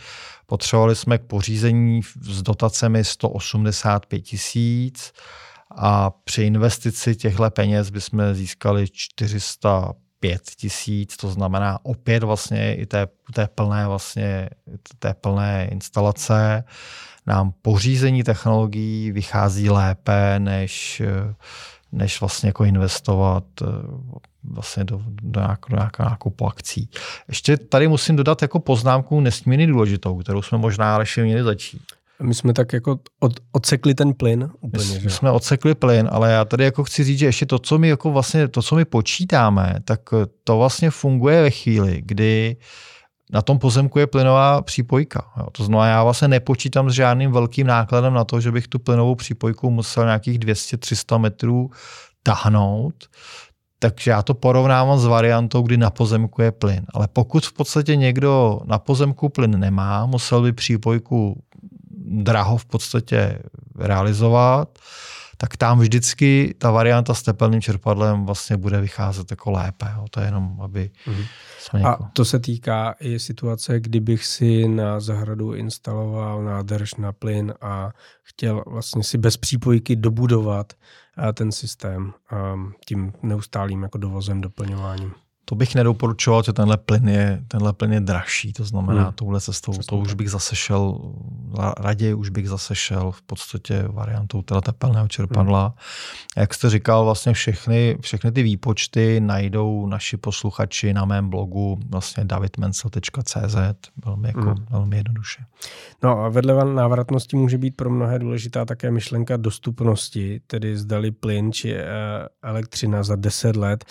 [0.46, 5.12] Potřebovali jsme k pořízení s dotacemi 185 tisíc
[5.70, 13.06] a při investici těchto peněz bychom získali 405 tisíc, to znamená opět vlastně i té,
[13.34, 14.50] té plné vlastně,
[14.98, 16.64] té plné instalace
[17.26, 21.02] nám pořízení technologií vychází lépe, než,
[21.92, 23.66] než vlastně jako investovat eh,
[24.44, 26.90] vlastně do, do, nějak, do nějakého nákupu akcí.
[27.28, 31.82] Ještě tady musím dodat jako poznámku nesmírně důležitou, kterou jsme možná ještě měli začít.
[32.22, 34.84] My jsme tak jako od, odsekli ten plyn úplně.
[34.84, 37.78] My, my jsme odsekli plyn, ale já tady jako chci říct, že ještě to, co
[37.78, 40.00] my jako vlastně, to, co my počítáme, tak
[40.44, 42.56] to vlastně funguje ve chvíli, kdy
[43.32, 45.32] na tom pozemku je plynová přípojka.
[45.36, 45.46] Jo.
[45.52, 49.14] To znamená, já vlastně nepočítám s žádným velkým nákladem na to, že bych tu plynovou
[49.14, 51.70] přípojku musel nějakých 200-300 metrů
[52.22, 52.94] tahnout.
[53.78, 56.86] Takže já to porovnávám s variantou, kdy na pozemku je plyn.
[56.94, 61.42] Ale pokud v podstatě někdo na pozemku plyn nemá, musel by přípojku
[62.06, 63.38] draho v podstatě
[63.78, 64.78] realizovat,
[65.36, 69.86] tak tam vždycky ta varianta s tepelným čerpadlem vlastně bude vycházet jako lépe.
[69.96, 70.04] Jo.
[70.10, 71.26] To je jenom, aby mm-hmm.
[71.58, 71.82] jsme.
[71.82, 77.90] A to se týká i situace, kdybych si na zahradu instaloval nádrž na plyn a
[78.22, 80.72] chtěl vlastně si bez přípojky dobudovat
[81.28, 82.12] eh, ten systém
[82.86, 85.12] tím neustálým jako dovozem, doplňováním.
[85.48, 89.12] To bych nedoporučoval, že tenhle plyn je, tenhle plyn je dražší, to znamená hmm.
[89.12, 91.00] touhle cestou, to už bych zase šel,
[91.78, 95.66] raději už bych zase šel v podstatě variantou teda tepelného čerpadla.
[95.66, 95.76] Hmm.
[96.36, 102.24] Jak jste říkal, vlastně všechny, všechny ty výpočty najdou naši posluchači na mém blogu vlastně
[102.24, 103.56] davidmencel.cz
[104.04, 104.66] velmi, jako, hmm.
[104.70, 105.42] velmi jednoduše.
[106.02, 111.52] No a vedle návratnosti může být pro mnohé důležitá také myšlenka dostupnosti, tedy zdali plyn
[111.52, 111.84] či eh,
[112.42, 113.84] elektřina za 10 let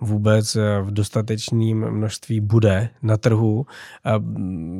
[0.00, 3.66] vůbec eh, v dostatečném množství bude na trhu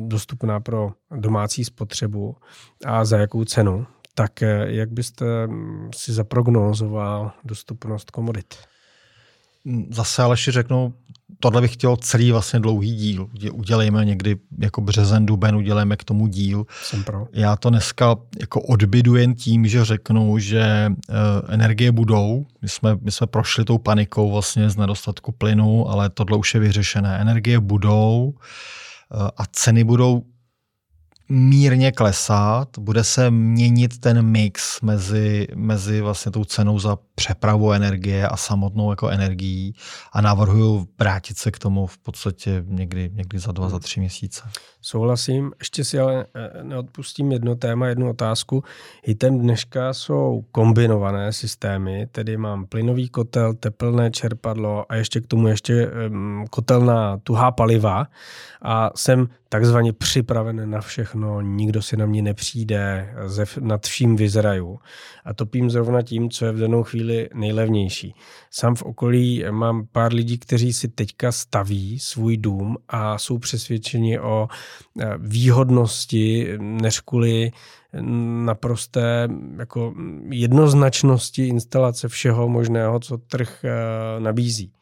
[0.06, 2.36] dostupná pro domácí spotřebu
[2.84, 8.54] a za jakou cenu, tak eh, jak byste mm, si zaprognózoval dostupnost komodit?
[9.90, 10.94] Zase Aleši řeknu,
[11.40, 13.28] tohle bych chtěl celý vlastně dlouhý díl.
[13.52, 16.66] Udělejme někdy jako březen, duben, udělejme k tomu díl.
[16.82, 17.26] Jsem pro.
[17.32, 21.14] Já to dneska jako odbydu jen tím, že řeknu, že uh,
[21.48, 22.46] energie budou.
[22.62, 26.60] My jsme, my jsme prošli tou panikou vlastně z nedostatku plynu, ale tohle už je
[26.60, 27.18] vyřešené.
[27.18, 28.34] Energie budou.
[29.36, 30.22] a ceny budou
[31.28, 38.28] mírně klesat, bude se měnit ten mix mezi, mezi vlastně tou cenou za přepravu energie
[38.28, 39.74] a samotnou jako energií?
[40.12, 44.42] A navrhuju vrátit se k tomu v podstatě někdy, někdy za dva, za tři měsíce.
[44.80, 48.64] Souhlasím, ještě si ale eh, neodpustím jedno téma, jednu otázku.
[49.02, 55.26] I ten dneška jsou kombinované systémy, tedy mám plynový kotel, teplné čerpadlo a ještě k
[55.26, 55.90] tomu ještě
[56.50, 58.06] kotel na tuhá paliva.
[58.62, 63.14] A jsem takzvaně připraven na všechno, nikdo si na mě nepřijde,
[63.60, 64.78] nad vším vyzraju
[65.24, 68.14] a topím zrovna tím, co je v danou chvíli nejlevnější.
[68.50, 74.20] Sám v okolí mám pár lidí, kteří si teďka staví svůj dům a jsou přesvědčeni
[74.20, 74.48] o
[75.00, 77.50] eh, výhodnosti, než kvůli
[78.44, 79.94] naprosté jako
[80.30, 84.72] jednoznačnosti instalace všeho možného, co trh eh, nabízí.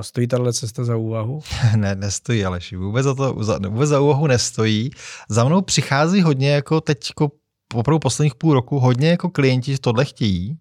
[0.00, 1.40] Stojí tahle cesta za úvahu?
[1.76, 2.76] ne, nestojí, Aleši.
[2.76, 3.34] Vůbec za, to,
[3.68, 4.90] vůbec za úvahu nestojí.
[5.28, 7.10] Za mnou přichází hodně jako teď
[7.74, 10.58] opravdu posledních půl roku hodně jako klienti tohle chtějí.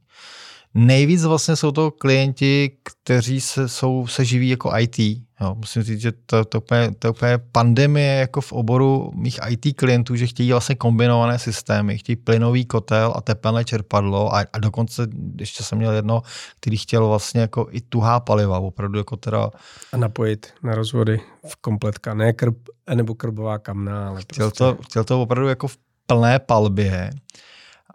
[0.74, 4.99] Nejvíc vlastně jsou to klienti, kteří se, jsou, se živí jako IT.
[5.41, 9.76] Jo, musím říct, že to, to, úplně, to úplně pandemie jako v oboru mých IT
[9.76, 15.07] klientů, že chtějí vlastně kombinované systémy, chtějí plynový kotel a tepelné čerpadlo a, a dokonce
[15.39, 16.22] ještě jsem měl jedno,
[16.59, 19.49] který chtěl vlastně jako i tuhá paliva, opravdu jako teda...
[19.93, 22.57] A napojit na rozvody v kompletka, ne krb,
[22.93, 24.63] nebo krbová kamna, ale chtěl, prostě...
[24.63, 27.09] to, chtěl to opravdu jako v plné palbě.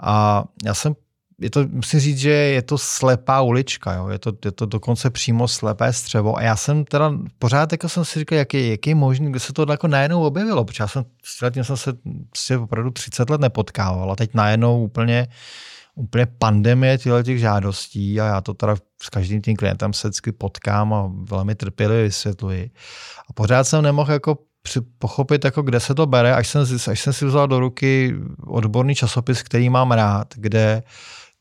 [0.01, 0.95] A já jsem
[1.41, 4.09] je to, musím říct, že je to slepá ulička, jo?
[4.09, 6.37] Je, to, je to dokonce přímo slepé střevo.
[6.37, 9.53] A já jsem teda pořád jako jsem si říkal, jaký, jaký je možný, kde se
[9.53, 11.05] to jako najednou objevilo, protože já jsem
[11.51, 11.93] tím jsem se
[12.31, 15.29] prostě opravdu 30 let nepotkával a teď najednou úplně
[15.97, 20.33] úplně pandemie těchto těch žádostí a já to teda s každým tím klientem se vždycky
[20.33, 22.71] potkám a velmi trpělivě vysvětluji.
[23.31, 24.39] A pořád jsem nemohl jako
[24.99, 28.15] pochopit, jako kde se to bere, až jsem, až jsem si vzal do ruky
[28.47, 30.83] odborný časopis, který mám rád, kde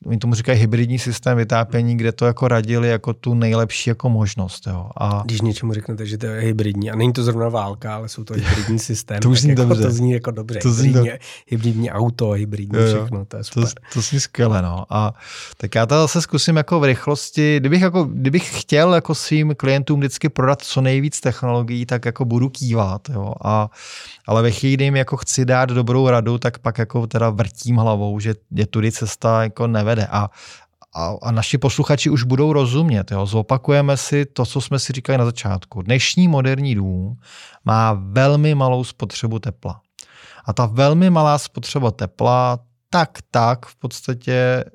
[0.06, 4.68] oni tomu říkají hybridní systém vytápění, kde to jako radili jako tu nejlepší jako možnost.
[4.68, 4.90] Jo.
[4.98, 8.24] A Když něčemu řeknete, že to je hybridní, a není to zrovna válka, ale jsou
[8.24, 9.84] to hybridní systém, to, zní jako dobře.
[9.84, 10.60] to zní jako dobře.
[10.60, 11.18] To zní hybridní, do...
[11.48, 13.70] hybridní auto, hybridní jo, všechno, to je super.
[13.70, 14.86] To, to zní skvěle, no.
[14.90, 15.14] A
[15.58, 20.00] tak já to zase zkusím jako v rychlosti, kdybych, jako, kdybych chtěl jako svým klientům
[20.00, 23.34] vždycky prodat co nejvíc technologií, tak jako budu kývat, jo.
[23.44, 23.70] A,
[24.28, 27.76] ale ve chvíli, kdy jim jako chci dát dobrou radu, tak pak jako teda vrtím
[27.76, 30.08] hlavou, že je tudy cesta jako nevede vede.
[30.12, 30.30] A,
[30.94, 33.12] a, a naši posluchači už budou rozumět.
[33.12, 33.26] Jo.
[33.26, 35.82] Zopakujeme si to, co jsme si říkali na začátku.
[35.82, 37.20] Dnešní moderní dům
[37.66, 39.82] má velmi malou spotřebu tepla.
[40.46, 44.66] A ta velmi malá spotřeba tepla tak tak v podstatě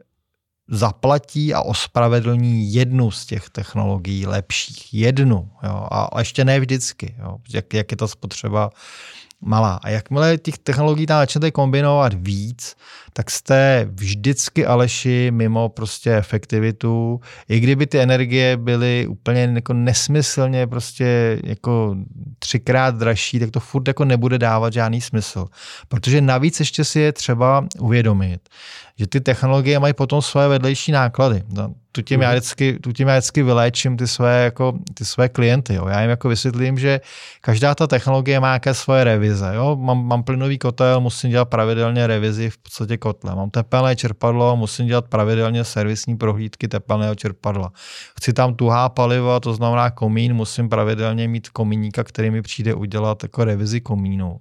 [0.68, 4.94] zaplatí a ospravedlní jednu z těch technologií lepších.
[4.94, 5.50] Jednu.
[5.62, 5.88] Jo.
[5.90, 7.14] A ještě ne vždycky.
[7.18, 7.36] Jo.
[7.48, 8.70] Jak, jak je ta spotřeba
[9.40, 9.80] malá.
[9.82, 12.76] A jakmile těch technologií tam začnete kombinovat víc,
[13.12, 17.20] tak jste vždycky Aleši mimo prostě efektivitu.
[17.48, 21.96] I kdyby ty energie byly úplně jako nesmyslně prostě jako
[22.38, 25.46] třikrát dražší, tak to furt jako nebude dávat žádný smysl.
[25.88, 28.48] Protože navíc ještě si je třeba uvědomit,
[29.00, 31.42] že ty technologie mají potom své vedlejší náklady.
[31.48, 32.22] No, tu tím, mm.
[32.22, 32.36] já mhm.
[32.36, 35.74] vždycky, tu tím já vždycky vyléčím ty své, jako, ty své klienty.
[35.74, 35.86] Jo.
[35.88, 37.00] Já jim jako vysvětlím, že
[37.40, 39.52] každá ta technologie má nějaké svoje revize.
[39.54, 39.76] Jo.
[39.76, 43.34] Mám, mám plynový kotel, musím dělat pravidelně revizi v podstatě kotle.
[43.34, 47.72] Mám tepelné čerpadlo, musím dělat pravidelně servisní prohlídky tepelného čerpadla.
[48.20, 53.22] Chci tam tuhá paliva, to znamená komín, musím pravidelně mít komíníka, který mi přijde udělat
[53.22, 54.40] jako revizi komínu.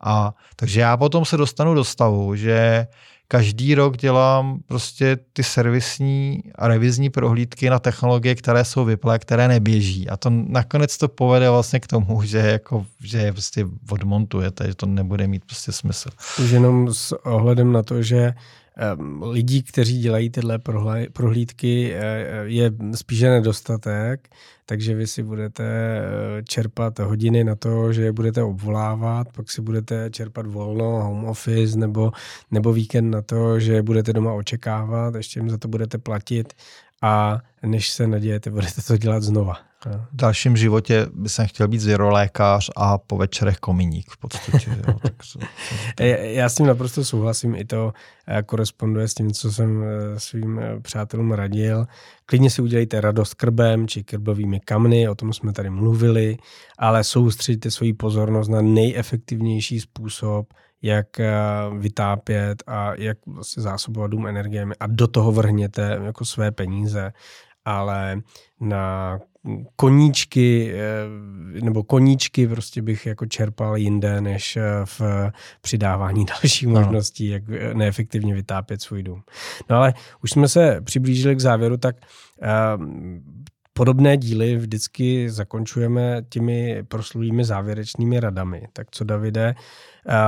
[0.00, 2.86] A takže já potom se dostanu do stavu, že
[3.28, 9.48] každý rok dělám prostě ty servisní a revizní prohlídky na technologie, které jsou vyplé, které
[9.48, 10.08] neběží.
[10.08, 14.74] A to nakonec to povede vlastně k tomu, že, jako, že je prostě odmontujete, že
[14.74, 16.10] to nebude mít prostě smysl.
[16.38, 18.34] Už jenom s ohledem na to, že
[19.22, 20.58] lidí, kteří dělají tyhle
[21.12, 24.28] prohlídky, eh, je spíše nedostatek,
[24.66, 29.62] takže vy si budete eh, čerpat hodiny na to, že je budete obvolávat, pak si
[29.62, 32.12] budete čerpat volno, home office nebo,
[32.50, 36.54] nebo víkend na to, že budete doma očekávat, ještě jim za to budete platit
[37.02, 39.54] a než se nadějete, budete to dělat znova.
[39.86, 44.70] V dalším životě by jsem chtěl být zvěrolékař a po večerech kominík v podstatě.
[44.88, 45.46] Jo, tak so,
[46.20, 47.92] Já s tím naprosto souhlasím, i to
[48.28, 51.86] eh, koresponduje s tím, co jsem eh, svým eh, přátelům radil.
[52.26, 56.36] Klidně si udělejte radost krbem či krbovými kamny, o tom jsme tady mluvili,
[56.78, 61.06] ale soustředíte svoji pozornost na nejefektivnější způsob, jak
[61.78, 67.12] vytápět a jak vlastně zásobovat dům energiemi a do toho vrhněte jako své peníze,
[67.66, 68.20] ale
[68.60, 69.18] na
[69.76, 70.74] koníčky
[71.62, 75.02] nebo koníčky prostě bych jako čerpal jinde, než v
[75.60, 77.42] přidávání dalších možností, jak
[77.72, 79.22] neefektivně vytápět svůj dům.
[79.70, 81.96] No ale už jsme se přiblížili k závěru, tak
[83.76, 88.68] Podobné díly vždycky zakončujeme těmi proslulými závěrečnými radami.
[88.72, 89.54] Tak co Davide,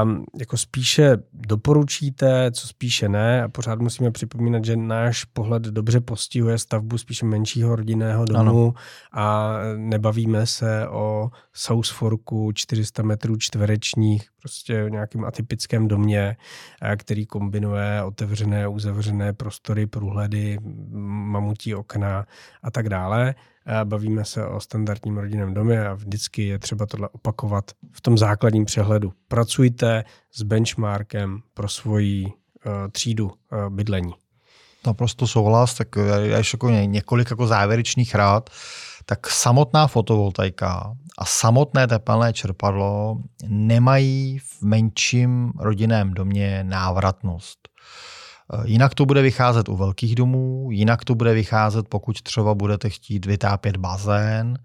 [0.03, 6.01] um, jako spíše doporučíte, co spíše ne a pořád musíme připomínat, že náš pohled dobře
[6.01, 8.75] postihuje stavbu spíše menšího rodinného domu ano.
[9.13, 16.37] a nebavíme se o Southforku 400 metrů čtverečních, prostě v nějakým atypickém domě,
[16.97, 20.59] který kombinuje otevřené, uzavřené prostory, průhledy,
[20.93, 22.27] mamutí okna
[22.63, 23.35] a tak dále.
[23.85, 28.65] Bavíme se o standardním rodinném domě a vždycky je třeba tohle opakovat v tom základním
[28.65, 29.13] přehledu.
[29.29, 32.33] Pracujte s benchmarkem pro svoji uh,
[32.93, 34.15] třídu uh, bydlení.
[34.87, 38.51] Naprosto souhlas, tak já ještě jako několik jako závěrečných rád,
[39.05, 47.58] tak samotná fotovoltaika a samotné tepelné čerpadlo nemají v menším rodinném domě návratnost.
[48.55, 52.91] Eh, jinak to bude vycházet u velkých domů, jinak to bude vycházet, pokud třeba budete
[52.91, 54.59] chtít vytápět bazén,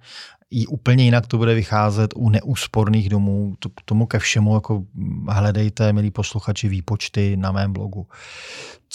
[0.54, 3.56] i úplně jinak to bude vycházet u neúsporných domů.
[3.76, 4.84] K tomu ke všemu jako
[5.30, 8.08] hledejte, milí posluchači, výpočty na mém blogu.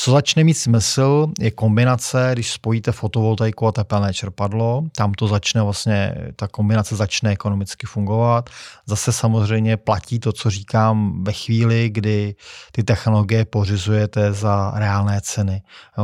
[0.01, 5.63] Co začne mít smysl, je kombinace, když spojíte fotovoltaiku a tepelné čerpadlo, tam to začne
[5.63, 8.51] vlastně, ta kombinace začne ekonomicky fungovat.
[8.87, 12.35] Zase samozřejmě platí to, co říkám ve chvíli, kdy
[12.73, 15.63] ty technologie pořizujete za reálné ceny.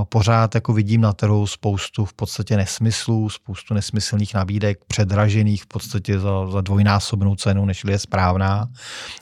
[0.09, 6.19] Pořád jako vidím na trhu spoustu v podstatě nesmyslů, spoustu nesmyslných nabídek, předražených v podstatě
[6.19, 8.69] za, za dvojnásobnou cenu, než je správná.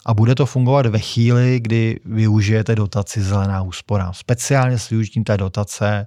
[0.07, 4.13] A bude to fungovat ve chvíli, kdy využijete dotaci zelená úspora.
[4.13, 6.07] Speciálně speciálně s využitím té dotace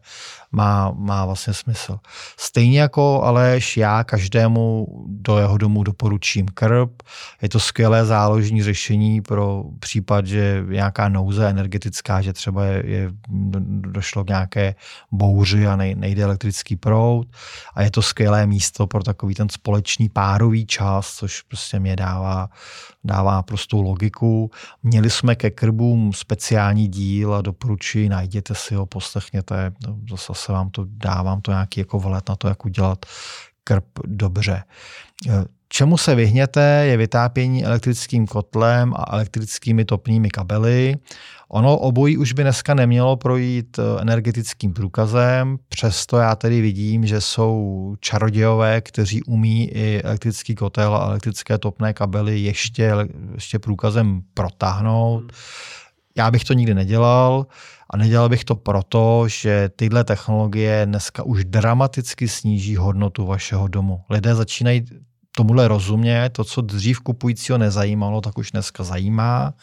[0.51, 1.99] má, má vlastně smysl.
[2.37, 7.03] Stejně jako Aleš, já každému do jeho domu doporučím krb.
[7.41, 13.11] Je to skvělé záložní řešení pro případ, že nějaká nouze energetická, že třeba je, je
[13.67, 14.75] došlo k nějaké
[15.11, 17.27] bouři a nej, nejde elektrický proud.
[17.75, 22.49] A je to skvělé místo pro takový ten společný párový čas, což prostě mě dává,
[23.05, 24.51] dává prostou logiku.
[24.83, 29.73] Měli jsme ke krbům speciální díl a doporučuji, najděte si ho, poslechněte.
[30.09, 33.05] Zase zase vám to dávám to nějaký jako vlet na to, jak udělat
[33.63, 34.63] krp dobře.
[35.69, 40.95] Čemu se vyhněte, je vytápění elektrickým kotlem a elektrickými topnými kabely.
[41.55, 47.21] Ono obojí už by dneska nemělo projít eh, energetickým průkazem, přesto já tedy vidím, že
[47.21, 52.93] jsou čarodějové, kteří umí i elektrický kotel a elektrické topné kabely ještě,
[53.33, 55.33] ještě průkazem protáhnout.
[56.17, 57.45] Já bych to nikdy nedělal.
[57.89, 64.01] A nedělal bych to proto, že tyhle technologie dneska už dramaticky sníží hodnotu vašeho domu.
[64.09, 64.85] Lidé začínají
[65.35, 69.53] tomuhle rozumět, to, co dřív kupujícího nezajímalo, tak už dneska zajímá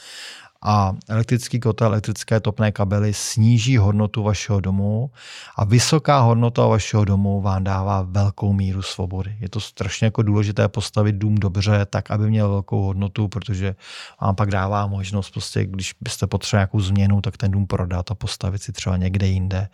[0.63, 5.11] a elektrický kotel, elektrické topné kabely sníží hodnotu vašeho domu
[5.57, 9.37] a vysoká hodnota vašeho domu vám dává velkou míru svobody.
[9.41, 13.75] Je to strašně jako důležité postavit dům dobře, tak, aby měl velkou hodnotu, protože
[14.21, 18.15] vám pak dává možnost, prostě, když byste potřebovali nějakou změnu, tak ten dům prodat a
[18.15, 19.69] postavit si třeba někde jinde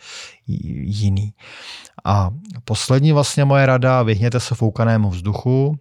[0.46, 1.34] jiný.
[2.04, 2.30] A
[2.64, 5.78] poslední vlastně moje rada, vyhněte se foukanému vzduchu,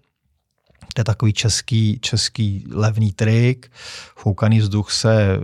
[0.97, 3.71] to je takový český, český levný trik.
[4.15, 5.39] Foukaný vzduch se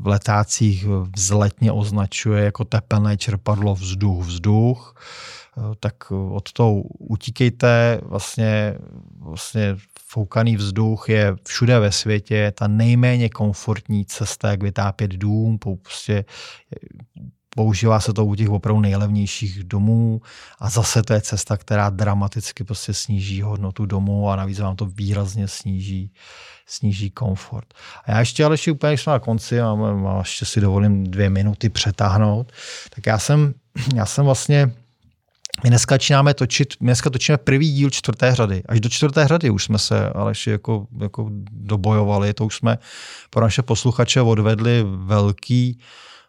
[0.00, 4.94] v letácích vzletně označuje jako tepelné čerpadlo vzduch, vzduch.
[5.80, 8.00] Tak od toho utíkejte.
[8.02, 8.78] Vlastně,
[9.18, 9.76] vlastně
[10.08, 15.58] foukaný vzduch je všude ve světě ta nejméně komfortní cesta, jak vytápět dům.
[15.58, 16.24] Prostě
[17.56, 20.20] Používá se to u těch opravdu nejlevnějších domů
[20.58, 24.86] a zase to je cesta, která dramaticky prostě sníží hodnotu domu a navíc vám to
[24.86, 26.12] výrazně sníží,
[26.66, 27.74] sníží komfort.
[28.04, 29.76] A já ještě, ale ještě úplně, když jsme na konci, a,
[30.18, 32.52] ještě si dovolím dvě minuty přetáhnout,
[32.94, 33.54] tak já jsem,
[33.94, 34.72] já jsem vlastně
[35.64, 38.62] my dneska začínáme točit, my dneska točíme první díl čtvrté řady.
[38.68, 42.78] Až do čtvrté řady už jsme se ale jako, jako dobojovali, to už jsme
[43.30, 45.78] pro naše posluchače odvedli velký,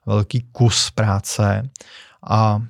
[0.07, 1.69] velký kus práce
[2.29, 2.61] a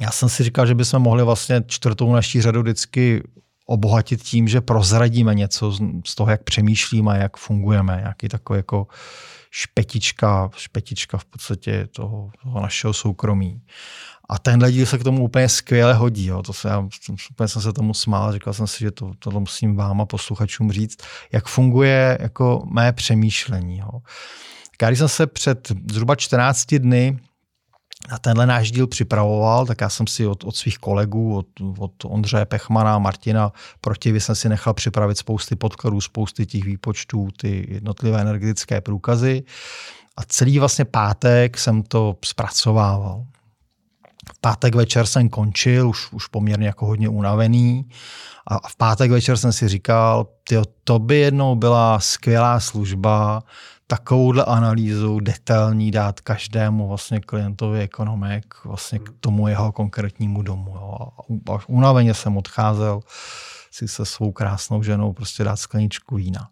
[0.00, 3.22] já jsem si říkal, že bychom mohli vlastně čtvrtou naší řadu vždycky
[3.66, 5.72] obohatit tím, že prozradíme něco
[6.06, 8.86] z toho, jak přemýšlíme, jak fungujeme, nějaký takový jako
[9.50, 13.62] špetička, špetička v podstatě toho, toho našeho soukromí.
[14.28, 16.26] A tenhle díl se k tomu úplně skvěle hodí.
[16.26, 16.42] Jo.
[16.42, 16.88] To se, já,
[17.30, 20.72] úplně jsem se tomu smál, říkal jsem si, že to, to musím vám a posluchačům
[20.72, 20.98] říct,
[21.32, 23.78] jak funguje jako mé přemýšlení.
[23.78, 23.90] Jo.
[24.82, 27.18] Já když jsem se před zhruba 14 dny
[28.10, 31.46] na tenhle náš díl připravoval, tak já jsem si od, od svých kolegů, od,
[31.78, 37.66] od Ondřeje Pechmana, Martina Protivy jsem si nechal připravit spousty podkladů, spousty těch výpočtů, ty
[37.68, 39.42] jednotlivé energetické průkazy.
[40.16, 43.24] A celý vlastně pátek jsem to zpracovával.
[44.40, 47.88] Pátek večer jsem končil, už, už poměrně jako hodně unavený.
[48.46, 53.42] A v pátek večer jsem si říkal, tyjo, to by jednou byla skvělá služba,
[53.86, 60.70] takovouhle analýzu detailní dát každému vlastně klientovi ekonomek, vlastně k tomu jeho konkrétnímu domu.
[60.74, 61.08] Jo.
[61.54, 63.00] A unaveně jsem odcházel
[63.70, 66.50] si se svou krásnou ženou prostě dát skleničku vína.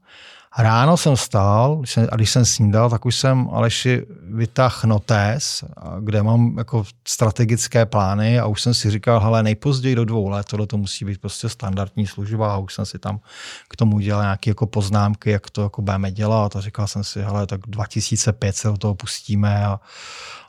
[0.58, 5.64] Ráno jsem stál a když jsem snídal, tak už jsem Aleši vytáhl notes,
[6.00, 10.46] kde mám jako strategické plány a už jsem si říkal, hele, nejpozději do dvou let,
[10.46, 13.20] tohle to musí být prostě standardní služba a už jsem si tam
[13.68, 17.22] k tomu udělal nějaké jako poznámky, jak to jako budeme dělat a říkal jsem si,
[17.22, 19.80] hele, tak 2005 se do toho pustíme a,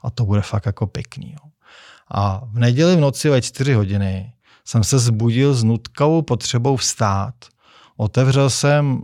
[0.04, 1.32] a to bude fakt jako pěkný.
[1.32, 1.50] Jo.
[2.12, 4.34] A v neděli v noci ve čtyři hodiny
[4.66, 7.34] jsem se zbudil s nutkavou potřebou vstát,
[7.98, 9.02] Otevřel jsem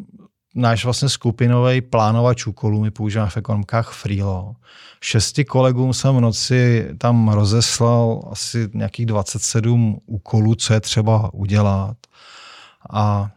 [0.55, 4.55] náš vlastně skupinový plánovač úkolů, my používáme v ekonomkách Freelo.
[5.01, 11.97] Šesti kolegům jsem v noci tam rozeslal asi nějakých 27 úkolů, co je třeba udělat.
[12.89, 13.31] A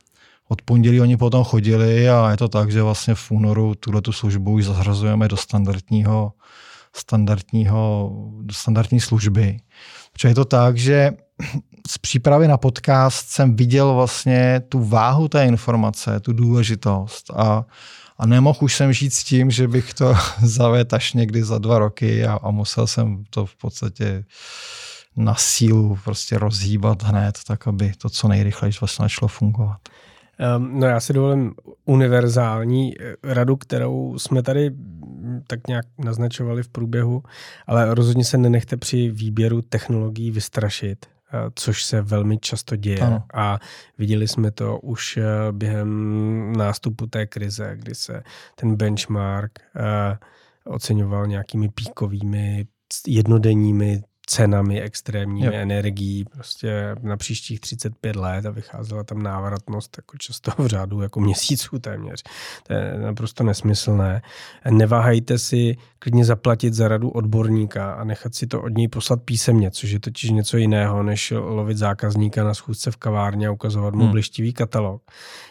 [0.49, 4.13] od pondělí oni potom chodili a je to tak, že vlastně v únoru tuhle tu
[4.13, 6.33] službu už zahrazujeme do standardního,
[6.97, 8.13] standardního,
[8.43, 9.61] do standardní služby.
[10.13, 11.11] Protože je to tak, že
[11.89, 17.65] z přípravy na podcast jsem viděl vlastně tu váhu té informace, tu důležitost a,
[18.19, 21.79] a nemohl už jsem žít s tím, že bych to zavedl až někdy za dva
[21.79, 24.25] roky a, a musel jsem to v podstatě
[25.17, 29.79] na sílu prostě rozhýbat hned, tak aby to co nejrychleji vlastně začalo fungovat.
[30.57, 31.55] Um, no já si dovolím
[31.85, 37.23] univerzální eh, radu, kterou jsme tady hm, tak nějak naznačovali v průběhu,
[37.67, 41.07] ale rozhodně se nenechte při výběru technologií vystrašit.
[41.55, 43.01] Což se velmi často děje.
[43.01, 43.25] Ano.
[43.35, 43.59] A
[43.99, 45.23] viděli jsme to už eh,
[45.53, 48.23] během nástupu té krize, kdy se
[48.55, 50.19] ten benchmark eh,
[50.65, 52.67] oceňoval nějakými píkovými
[53.07, 55.55] jednodenními cenami extrémními yep.
[55.55, 61.21] energií prostě na příštích 35 let a vycházela tam návratnost jako často v řádu jako
[61.21, 62.23] měsíců téměř.
[62.67, 64.23] To je naprosto nesmyslné.
[64.71, 69.71] Neváhejte si klidně zaplatit za radu odborníka a nechat si to od něj poslat písemně,
[69.71, 74.03] což je totiž něco jiného, než lovit zákazníka na schůzce v kavárně a ukazovat mu
[74.03, 74.13] hmm.
[74.13, 75.03] blištivý katalog.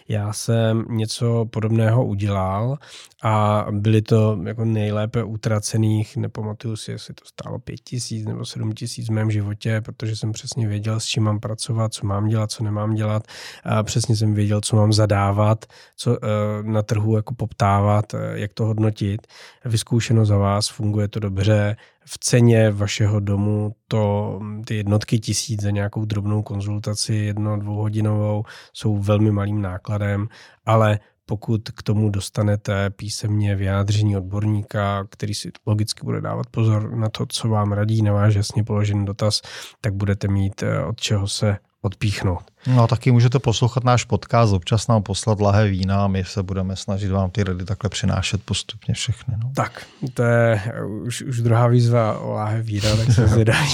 [0.07, 2.77] Já jsem něco podobného udělal
[3.23, 8.71] a byly to jako nejlépe utracených, nepamatuju si, jestli to stálo pět tisíc nebo sedm
[8.73, 12.51] tisíc v mém životě, protože jsem přesně věděl, s čím mám pracovat, co mám dělat,
[12.51, 13.23] co nemám dělat.
[13.63, 15.65] A přesně jsem věděl, co mám zadávat,
[15.97, 16.27] co eh,
[16.63, 19.27] na trhu jako poptávat, eh, jak to hodnotit.
[19.65, 21.75] Vyzkoušeno za vás, funguje to dobře,
[22.05, 28.97] v ceně vašeho domu to ty jednotky tisíc za nějakou drobnou konzultaci jedno, dvouhodinovou jsou
[28.97, 30.27] velmi malým nákladem,
[30.65, 37.09] ale pokud k tomu dostanete písemně vyjádření odborníka, který si logicky bude dávat pozor na
[37.09, 39.41] to, co vám radí, na váš jasně položený dotaz,
[39.81, 42.43] tak budete mít eh, od čeho se odpíchnout.
[42.67, 46.43] No a taky můžete poslouchat náš podcast, občas nám poslat lahé vína a my se
[46.43, 49.35] budeme snažit vám ty rady takhle přinášet postupně všechny.
[49.43, 49.51] No.
[49.55, 50.61] Tak, to je
[51.05, 53.69] už, už druhá výzva o láhe vína, tak se zvědají,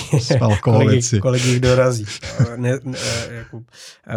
[0.62, 2.06] kolik, kolik jich dorazí.
[2.56, 2.98] Ne, ne,
[3.32, 3.62] jako,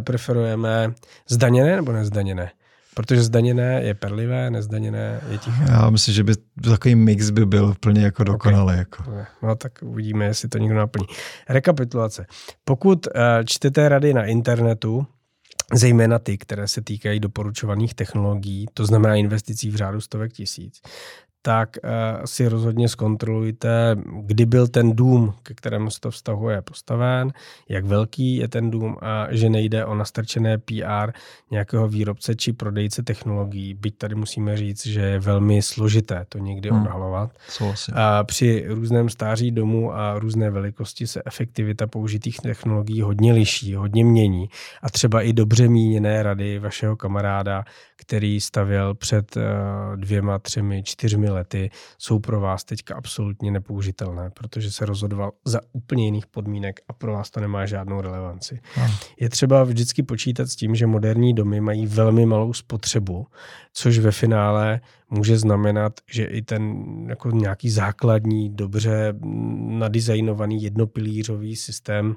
[0.05, 0.93] preferujeme
[1.28, 2.51] zdaněné nebo nezdaněné?
[2.95, 5.64] Protože zdaněné je perlivé, nezdaněné je tiché.
[5.68, 6.32] Já myslím, že by
[6.64, 8.64] takový mix by byl úplně jako dokonalý.
[8.64, 8.78] Okay.
[8.78, 9.05] Jako.
[9.43, 11.07] No tak uvidíme, jestli to někdo naplní.
[11.49, 12.26] Rekapitulace.
[12.64, 13.12] Pokud uh,
[13.45, 15.07] čtete rady na internetu,
[15.74, 20.80] zejména ty, které se týkají doporučovaných technologií, to znamená investicí v řádu stovek tisíc,
[21.43, 21.90] tak uh,
[22.24, 27.32] si rozhodně zkontrolujte, kdy byl ten dům, ke kterému se to vztahuje, postaven,
[27.68, 31.12] jak velký je ten dům a že nejde o nastrčené PR
[31.51, 33.74] nějakého výrobce či prodejce technologií.
[33.74, 36.82] Byť tady musíme říct, že je velmi složité to někdy hmm.
[36.82, 37.30] odhalovat.
[37.95, 44.05] A při různém stáří domu a různé velikosti se efektivita použitých technologií hodně liší, hodně
[44.05, 44.49] mění.
[44.82, 47.64] A třeba i dobře míněné rady vašeho kamaráda,
[47.97, 49.43] který stavěl před uh,
[49.97, 56.05] dvěma, třemi, čtyřmi lety, jsou pro vás teďka absolutně nepoužitelné, protože se rozhodoval za úplně
[56.05, 58.61] jiných podmínek a pro vás to nemá žádnou relevanci.
[58.78, 58.87] No.
[59.20, 63.26] Je třeba vždycky počítat s tím, že moderní domy mají velmi malou spotřebu,
[63.72, 64.80] což ve finále
[65.11, 69.14] může znamenat, že i ten jako nějaký základní, dobře
[69.66, 72.16] nadizajnovaný jednopilířový systém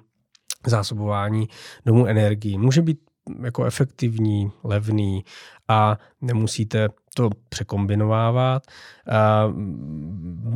[0.68, 1.48] zásobování
[1.86, 3.00] domů energií může být
[3.44, 5.24] jako efektivní, levný
[5.68, 8.64] a nemusíte to překombinovávat.
[9.12, 9.48] A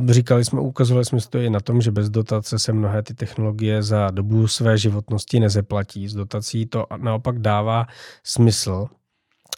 [0.08, 3.14] říkali jsme, ukazovali jsme si to i na tom, že bez dotace se mnohé ty
[3.14, 6.08] technologie za dobu své životnosti nezeplatí.
[6.08, 7.86] S dotací to naopak dává
[8.24, 8.86] smysl.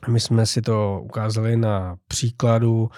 [0.08, 2.90] My jsme si to ukázali na příkladu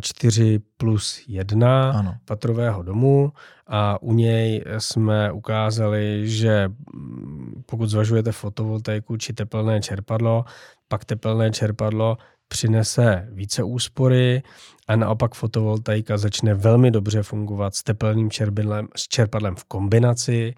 [0.00, 2.14] 4 plus 1 ano.
[2.24, 3.32] patrového domu
[3.66, 10.44] a u něj jsme ukázali, že mm, pokud zvažujete fotovoltaiku či teplné čerpadlo,
[10.90, 12.16] pak teplné čerpadlo
[12.48, 14.42] přinese více úspory
[14.88, 20.54] a naopak fotovoltaika začne velmi dobře fungovat s teplným čerpadlem, s čerpadlem v kombinaci.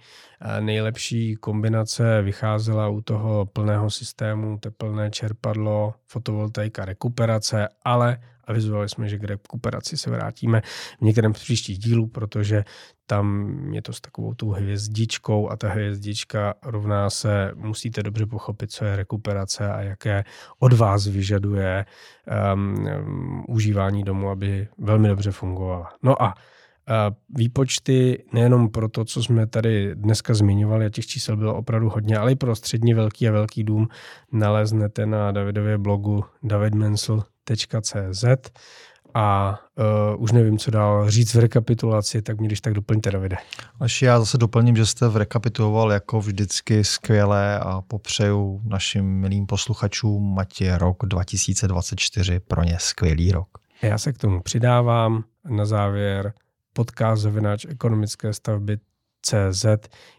[0.60, 9.18] Nejlepší kombinace vycházela u toho plného systému teplné čerpadlo, fotovoltaika, rekuperace, ale avizovali jsme, že
[9.18, 10.60] k rekuperaci se vrátíme
[10.98, 12.64] v některém z příštích dílů, protože
[13.06, 18.70] tam je to s takovou tou hvězdičkou a ta hvězdička rovná se, musíte dobře pochopit,
[18.70, 20.24] co je rekuperace a jaké
[20.58, 21.84] od vás vyžaduje
[22.54, 25.92] um, um, užívání domu, aby velmi dobře fungovala.
[26.02, 26.34] No a
[27.28, 32.18] výpočty nejenom pro to, co jsme tady dneska zmiňovali, a těch čísel bylo opravdu hodně,
[32.18, 33.88] ale i pro středně velký a velký dům
[34.32, 36.24] naleznete na Davidově blogu
[37.48, 38.24] davidmensel.cz
[39.14, 39.58] a
[40.14, 43.36] uh, už nevím, co dál říct v rekapitulaci, tak mě když tak doplňte, Davide.
[43.80, 50.38] Až já zase doplním, že jste rekapituloval jako vždycky skvěle a popřeju našim milým posluchačům,
[50.60, 53.48] je rok 2024 pro ně skvělý rok.
[53.82, 56.32] Já se k tomu přidávám na závěr
[56.72, 58.78] podcast zavináč ekonomické stavby
[59.22, 59.66] CZ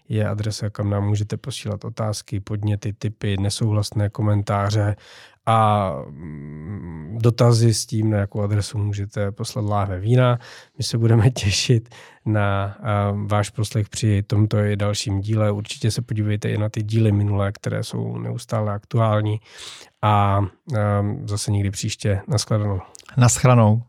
[0.10, 4.96] je adresa, kam nám můžete posílat otázky, podněty, typy, nesouhlasné komentáře
[5.46, 10.40] a mm, dotazy s tím, na jakou adresu můžete poslat láhve vína.
[10.78, 11.90] My se budeme těšit
[12.26, 12.78] na
[13.26, 15.52] váš poslech při tomto i dalším díle.
[15.52, 19.40] Určitě se podívejte i na ty díly minulé, které jsou neustále aktuální
[20.02, 20.42] a
[21.26, 22.22] zase někdy příště.
[22.28, 22.82] Naschledanou.
[23.18, 23.84] Naschledanou.